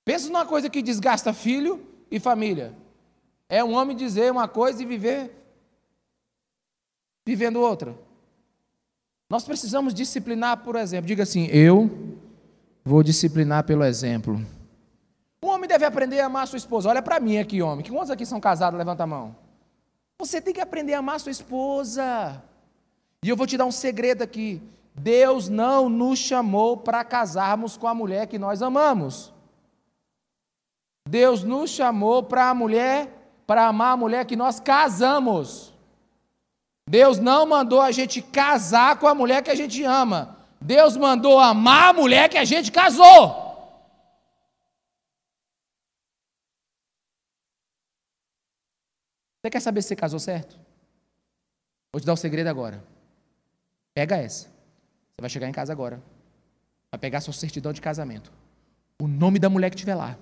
[0.05, 2.77] Pensa numa coisa que desgasta filho e família.
[3.49, 5.35] É um homem dizer uma coisa e viver
[7.25, 7.97] vivendo outra.
[9.27, 11.07] Nós precisamos disciplinar, por exemplo.
[11.07, 12.10] Diga assim: eu
[12.83, 14.43] Vou disciplinar pelo exemplo.
[15.43, 16.89] O homem deve aprender a amar sua esposa.
[16.89, 17.85] Olha para mim aqui, homem.
[17.85, 18.77] Quantos aqui são casados?
[18.77, 19.35] Levanta a mão.
[20.19, 22.41] Você tem que aprender a amar sua esposa.
[23.23, 24.61] E eu vou te dar um segredo aqui.
[24.95, 29.31] Deus não nos chamou para casarmos com a mulher que nós amamos.
[31.07, 33.09] Deus nos chamou para a mulher,
[33.47, 35.73] para amar a mulher que nós casamos.
[36.87, 40.40] Deus não mandou a gente casar com a mulher que a gente ama.
[40.61, 43.41] Deus mandou amar a mulher que a gente casou.
[49.41, 50.55] Você quer saber se você casou certo?
[51.91, 52.83] Vou te dar o um segredo agora.
[53.93, 54.45] Pega essa.
[54.45, 56.01] Você vai chegar em casa agora.
[56.91, 58.31] Vai pegar sua certidão de casamento.
[59.01, 60.15] O nome da mulher que estiver lá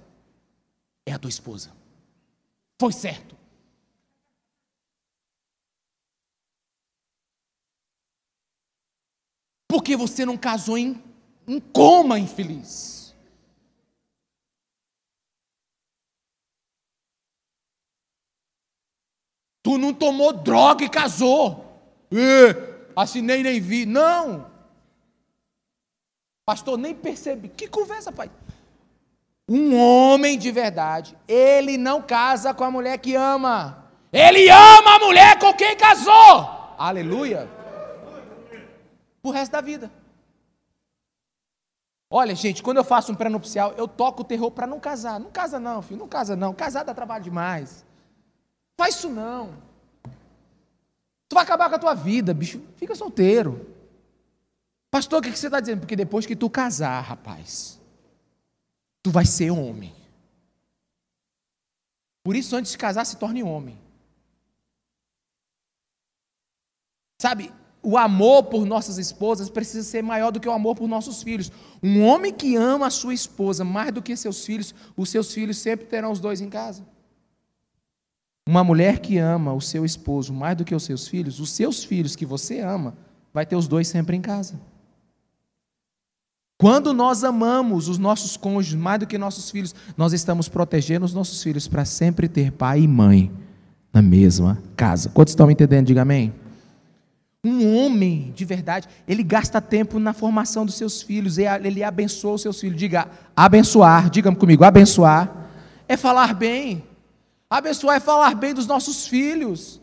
[1.06, 1.72] é a tua esposa.
[2.80, 3.39] Foi certo.
[9.70, 11.00] Porque você não casou em,
[11.48, 13.16] em coma, infeliz.
[19.62, 21.64] Tu não tomou droga e casou.
[22.96, 23.86] Assinei nem vi.
[23.86, 24.50] Não.
[26.44, 27.50] Pastor, nem percebi.
[27.50, 28.32] Que conversa, pai?
[29.48, 33.88] Um homem de verdade, ele não casa com a mulher que ama.
[34.12, 36.76] Ele ama a mulher com quem casou.
[36.78, 37.59] Aleluia
[39.24, 39.92] o resto da vida.
[42.10, 45.20] Olha, gente, quando eu faço um pré-nupcial, eu toco o terror para não casar.
[45.20, 46.54] Não casa não, filho, não casa não.
[46.54, 47.86] Casar dá trabalho demais.
[48.76, 49.54] Faz isso não.
[51.28, 52.62] Tu vai acabar com a tua vida, bicho.
[52.78, 53.76] Fica solteiro.
[54.90, 55.82] Pastor, o que você está dizendo?
[55.82, 57.80] Porque depois que tu casar, rapaz,
[59.04, 59.94] tu vai ser homem.
[62.24, 63.80] Por isso, antes de casar, se torne homem.
[67.22, 71.24] Sabe, o amor por nossas esposas precisa ser maior do que o amor por nossos
[71.24, 71.52] filhos.
[71.82, 75.58] Um homem que ama a sua esposa mais do que seus filhos, os seus filhos
[75.58, 76.84] sempre terão os dois em casa.
[78.48, 81.84] Uma mulher que ama o seu esposo mais do que os seus filhos, os seus
[81.84, 82.98] filhos que você ama,
[83.34, 84.60] vai ter os dois sempre em casa.
[86.58, 91.14] Quando nós amamos os nossos cônjuges mais do que nossos filhos, nós estamos protegendo os
[91.14, 93.32] nossos filhos para sempre ter pai e mãe
[93.94, 95.08] na mesma casa.
[95.10, 95.88] Quantos estão me entendendo?
[95.88, 96.34] Diga amém.
[97.44, 102.42] Um homem de verdade, ele gasta tempo na formação dos seus filhos, ele abençoa os
[102.42, 102.78] seus filhos.
[102.78, 105.40] Diga, abençoar, diga comigo, abençoar
[105.90, 106.88] é falar bem.
[107.50, 109.82] Abençoar é falar bem dos nossos filhos.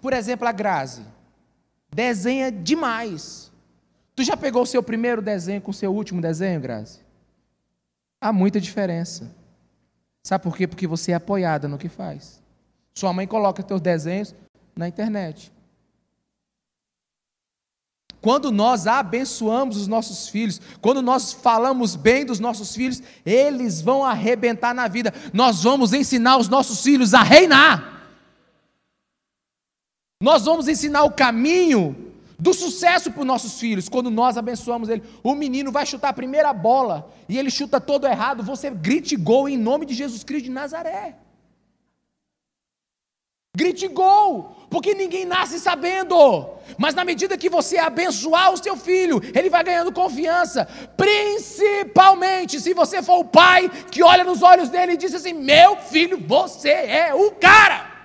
[0.00, 1.04] Por exemplo, a Grazi.
[1.94, 3.52] Desenha demais.
[4.14, 7.00] Tu já pegou o seu primeiro desenho com o seu último desenho, Grazi?
[8.18, 9.30] Há muita diferença.
[10.24, 10.66] Sabe por quê?
[10.66, 12.42] Porque você é apoiada no que faz.
[12.94, 14.34] Sua mãe coloca seus desenhos
[14.74, 15.52] na internet.
[18.20, 24.04] Quando nós abençoamos os nossos filhos, quando nós falamos bem dos nossos filhos, eles vão
[24.04, 25.12] arrebentar na vida.
[25.32, 27.96] Nós vamos ensinar os nossos filhos a reinar.
[30.20, 32.06] Nós vamos ensinar o caminho
[32.38, 35.02] do sucesso para os nossos filhos, quando nós abençoamos ele.
[35.22, 39.48] O menino vai chutar a primeira bola e ele chuta todo errado, você grite gol
[39.48, 41.16] em nome de Jesus Cristo de Nazaré.
[43.56, 46.48] Grite gol, porque ninguém nasce sabendo.
[46.76, 50.66] Mas na medida que você abençoar o seu filho, ele vai ganhando confiança.
[50.96, 55.76] Principalmente se você for o pai que olha nos olhos dele e diz assim: Meu
[55.76, 57.96] filho, você é o cara.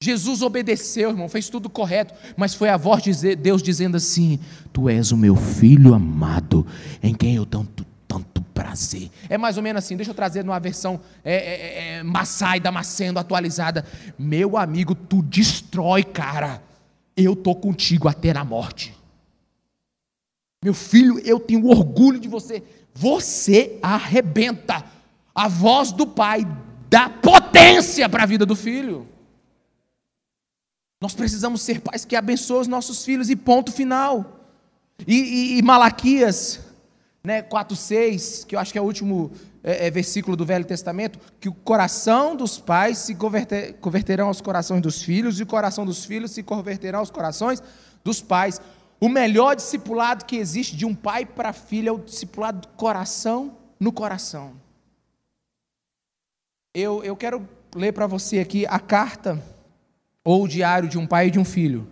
[0.00, 4.38] Jesus obedeceu, irmão, fez tudo correto, mas foi a voz de Deus dizendo assim:
[4.72, 6.64] Tu és o meu filho amado,
[7.02, 7.84] em quem eu tanto,
[8.68, 9.10] tanto prazer.
[9.28, 13.18] É mais ou menos assim, deixa eu trazer numa versão é, é, é, é Damasceno,
[13.18, 13.84] atualizada.
[14.18, 16.62] Meu amigo, tu destrói, cara.
[17.16, 18.94] Eu tô contigo até na morte.
[20.62, 22.62] Meu filho, eu tenho orgulho de você.
[22.94, 24.84] Você arrebenta.
[25.34, 26.46] A voz do pai
[26.88, 29.06] dá potência para a vida do filho.
[31.00, 34.40] Nós precisamos ser pais que abençoam os nossos filhos e ponto final.
[35.06, 36.67] E, e, e Malaquias
[37.28, 39.30] né, 4,6, que eu acho que é o último
[39.62, 44.40] é, é, versículo do Velho Testamento, que o coração dos pais se converter, converterão aos
[44.40, 47.62] corações dos filhos, e o coração dos filhos se converterão aos corações
[48.02, 48.62] dos pais.
[48.98, 53.58] O melhor discipulado que existe de um pai para filho é o discipulado do coração
[53.78, 54.54] no coração.
[56.74, 59.38] Eu, eu quero ler para você aqui a carta
[60.24, 61.86] ou o diário de um pai e de um filho.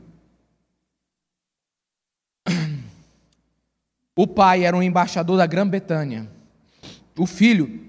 [4.19, 6.27] O pai era um embaixador da Grã-Bretanha.
[7.19, 7.87] O filho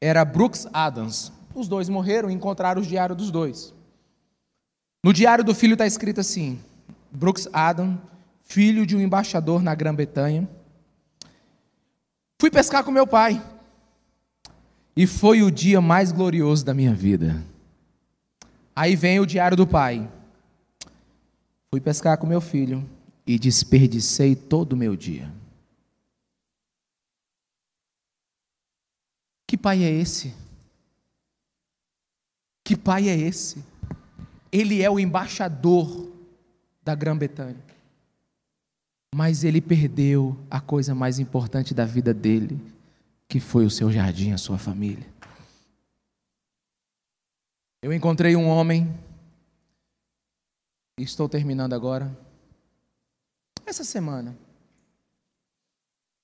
[0.00, 1.30] era Brooks Adams.
[1.54, 3.74] Os dois morreram e encontraram o diário dos dois.
[5.04, 6.58] No diário do filho está escrito assim:
[7.12, 7.98] Brooks Adams,
[8.40, 10.48] filho de um embaixador na Grã-Bretanha.
[12.40, 13.42] Fui pescar com meu pai.
[14.96, 17.44] E foi o dia mais glorioso da minha vida.
[18.74, 20.08] Aí vem o diário do pai.
[21.70, 22.82] Fui pescar com meu filho
[23.26, 25.39] e desperdicei todo o meu dia.
[29.50, 30.32] Que pai é esse?
[32.62, 33.64] Que pai é esse?
[34.52, 36.08] Ele é o embaixador
[36.84, 37.58] da Grã-Bretanha.
[39.12, 42.60] Mas ele perdeu a coisa mais importante da vida dele,
[43.28, 45.04] que foi o seu jardim, a sua família.
[47.82, 48.86] Eu encontrei um homem,
[50.96, 52.16] e estou terminando agora,
[53.66, 54.38] essa semana.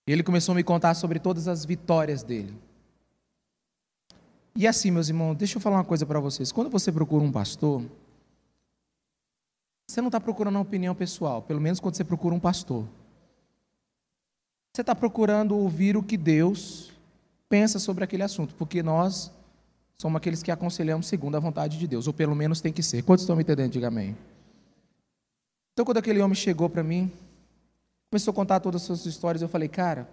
[0.06, 2.65] Ele começou a me contar sobre todas as vitórias dele.
[4.56, 6.50] E assim, meus irmãos, deixa eu falar uma coisa para vocês.
[6.50, 7.84] Quando você procura um pastor,
[9.86, 12.86] você não está procurando uma opinião pessoal, pelo menos quando você procura um pastor.
[14.74, 16.90] Você está procurando ouvir o que Deus
[17.50, 19.30] pensa sobre aquele assunto, porque nós
[19.98, 23.02] somos aqueles que aconselhamos segundo a vontade de Deus, ou pelo menos tem que ser.
[23.02, 23.72] Quantos estão me entendendo?
[23.72, 24.16] Diga amém.
[25.72, 27.12] Então, quando aquele homem chegou para mim,
[28.10, 30.08] começou a contar todas as suas histórias, eu falei, cara,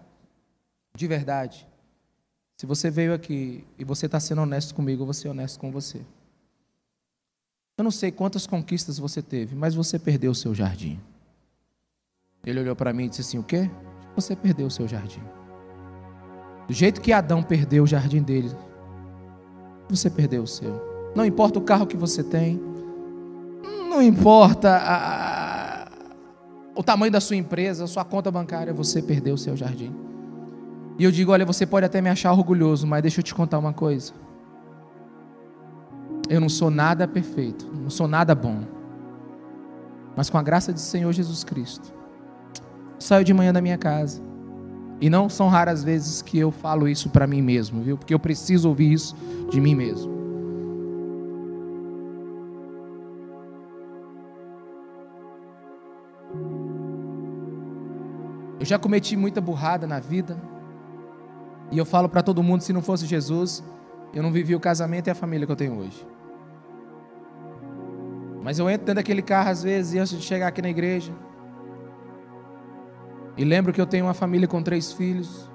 [0.96, 1.66] de verdade,
[2.58, 5.72] se você veio aqui e você está sendo honesto comigo, eu vou ser honesto com
[5.72, 6.02] você.
[7.78, 11.00] Eu não sei quantas conquistas você teve, mas você perdeu o seu jardim.
[12.46, 13.70] Ele olhou para mim e disse assim: O quê?
[14.16, 15.24] Você perdeu o seu jardim.
[16.68, 18.52] Do jeito que Adão perdeu o jardim dele,
[19.90, 21.12] você perdeu o seu.
[21.16, 22.62] Não importa o carro que você tem,
[23.90, 25.92] não importa a,
[26.76, 29.94] o tamanho da sua empresa, a sua conta bancária, você perdeu o seu jardim.
[30.98, 33.60] E eu digo: olha, você pode até me achar orgulhoso, mas deixa eu te contar
[33.60, 34.14] uma coisa.
[36.30, 38.62] Eu não sou nada perfeito, não sou nada bom.
[40.16, 41.94] Mas com a graça do Senhor Jesus Cristo,
[43.00, 44.22] saio de manhã da minha casa
[45.02, 47.98] e não são raras vezes que eu falo isso para mim mesmo, viu?
[47.98, 49.16] Porque eu preciso ouvir isso
[49.50, 50.14] de mim mesmo.
[58.60, 60.38] Eu já cometi muita burrada na vida.
[61.74, 63.64] E eu falo para todo mundo, se não fosse Jesus,
[64.14, 66.08] eu não vivi o casamento e a família que eu tenho hoje.
[68.44, 71.12] Mas eu entro dentro daquele carro às vezes, antes de chegar aqui na igreja.
[73.36, 75.50] E lembro que eu tenho uma família com três filhos.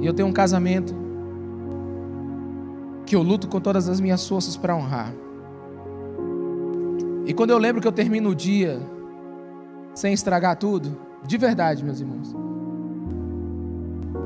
[0.00, 0.94] E eu tenho um casamento
[3.04, 5.12] que eu luto com todas as minhas forças para honrar.
[7.26, 8.80] E quando eu lembro que eu termino o dia
[9.96, 12.45] sem estragar tudo, de verdade, meus irmãos,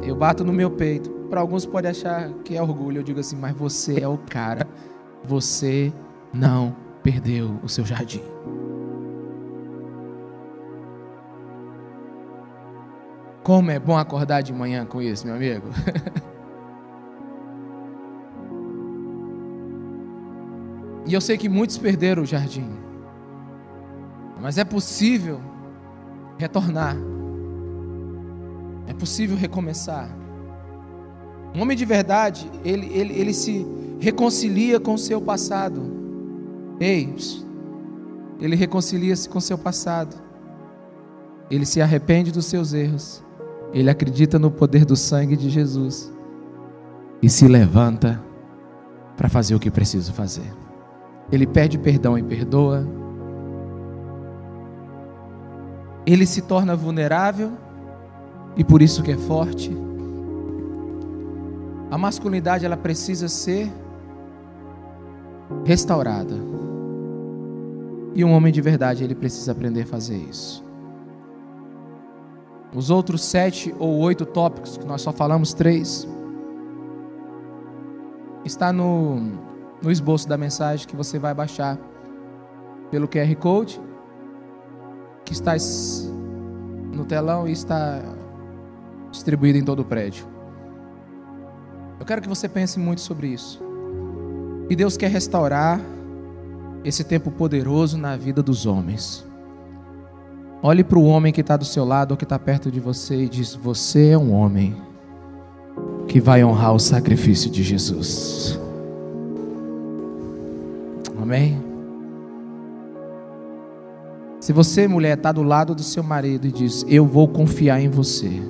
[0.03, 1.11] eu bato no meu peito.
[1.29, 4.67] Para alguns pode achar que é orgulho, eu digo assim, mas você é o cara.
[5.25, 5.93] Você
[6.33, 8.23] não perdeu o seu jardim.
[13.43, 15.69] Como é bom acordar de manhã com isso, meu amigo.
[21.07, 22.69] e eu sei que muitos perderam o jardim.
[24.41, 25.41] Mas é possível
[26.39, 26.97] retornar.
[28.87, 30.09] É possível recomeçar.
[31.55, 33.67] Um homem de verdade, ele, ele, ele se
[33.99, 35.83] reconcilia com o seu passado.
[36.79, 37.15] Ei,
[38.41, 40.17] ele reconcilia-se com o seu passado.
[41.51, 43.23] Ele se arrepende dos seus erros.
[43.73, 46.13] Ele acredita no poder do sangue de Jesus.
[47.23, 48.23] E se levanta
[49.17, 50.51] para fazer o que precisa fazer.
[51.31, 52.87] Ele pede perdão e perdoa.
[56.07, 57.53] Ele se torna vulnerável
[58.57, 59.71] e por isso que é forte.
[61.91, 63.71] A masculinidade ela precisa ser
[65.65, 66.35] restaurada.
[68.15, 70.65] E um homem de verdade ele precisa aprender a fazer isso.
[72.75, 76.07] Os outros sete ou oito tópicos, que nós só falamos três,
[78.45, 79.17] está no,
[79.83, 81.77] no esboço da mensagem que você vai baixar
[82.91, 83.81] pelo QR Code,
[85.25, 85.53] que está
[86.93, 88.01] no telão e está
[89.11, 90.27] distribuído em todo o prédio.
[91.99, 93.63] Eu quero que você pense muito sobre isso.
[94.71, 95.81] E Deus quer restaurar
[96.85, 99.25] esse tempo poderoso na vida dos homens.
[100.63, 103.25] Olhe para o homem que está do seu lado ou que está perto de você
[103.25, 104.77] e diz: Você é um homem
[106.07, 108.59] que vai honrar o sacrifício de Jesus.
[111.21, 111.63] Amém?
[114.41, 117.89] Se você, mulher, está do lado do seu marido e diz: Eu vou confiar em
[117.89, 118.41] você.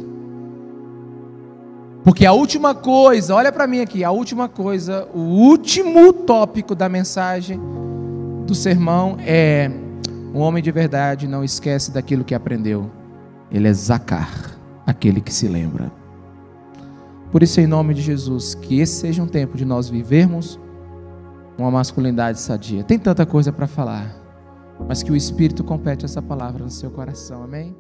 [2.05, 6.89] Porque a última coisa, olha para mim aqui, a última coisa, o último tópico da
[6.89, 7.61] mensagem
[8.47, 9.71] do sermão é:
[10.35, 12.91] um homem de verdade não esquece daquilo que aprendeu.
[13.51, 15.93] Ele é Zacar, aquele que se lembra.
[17.31, 20.59] Por isso, em nome de Jesus, que esse seja um tempo de nós vivermos
[21.59, 22.83] uma masculinidade sadia.
[22.83, 24.17] Tem tanta coisa para falar,
[24.89, 27.77] mas que o Espírito compete essa palavra no seu coração, amém?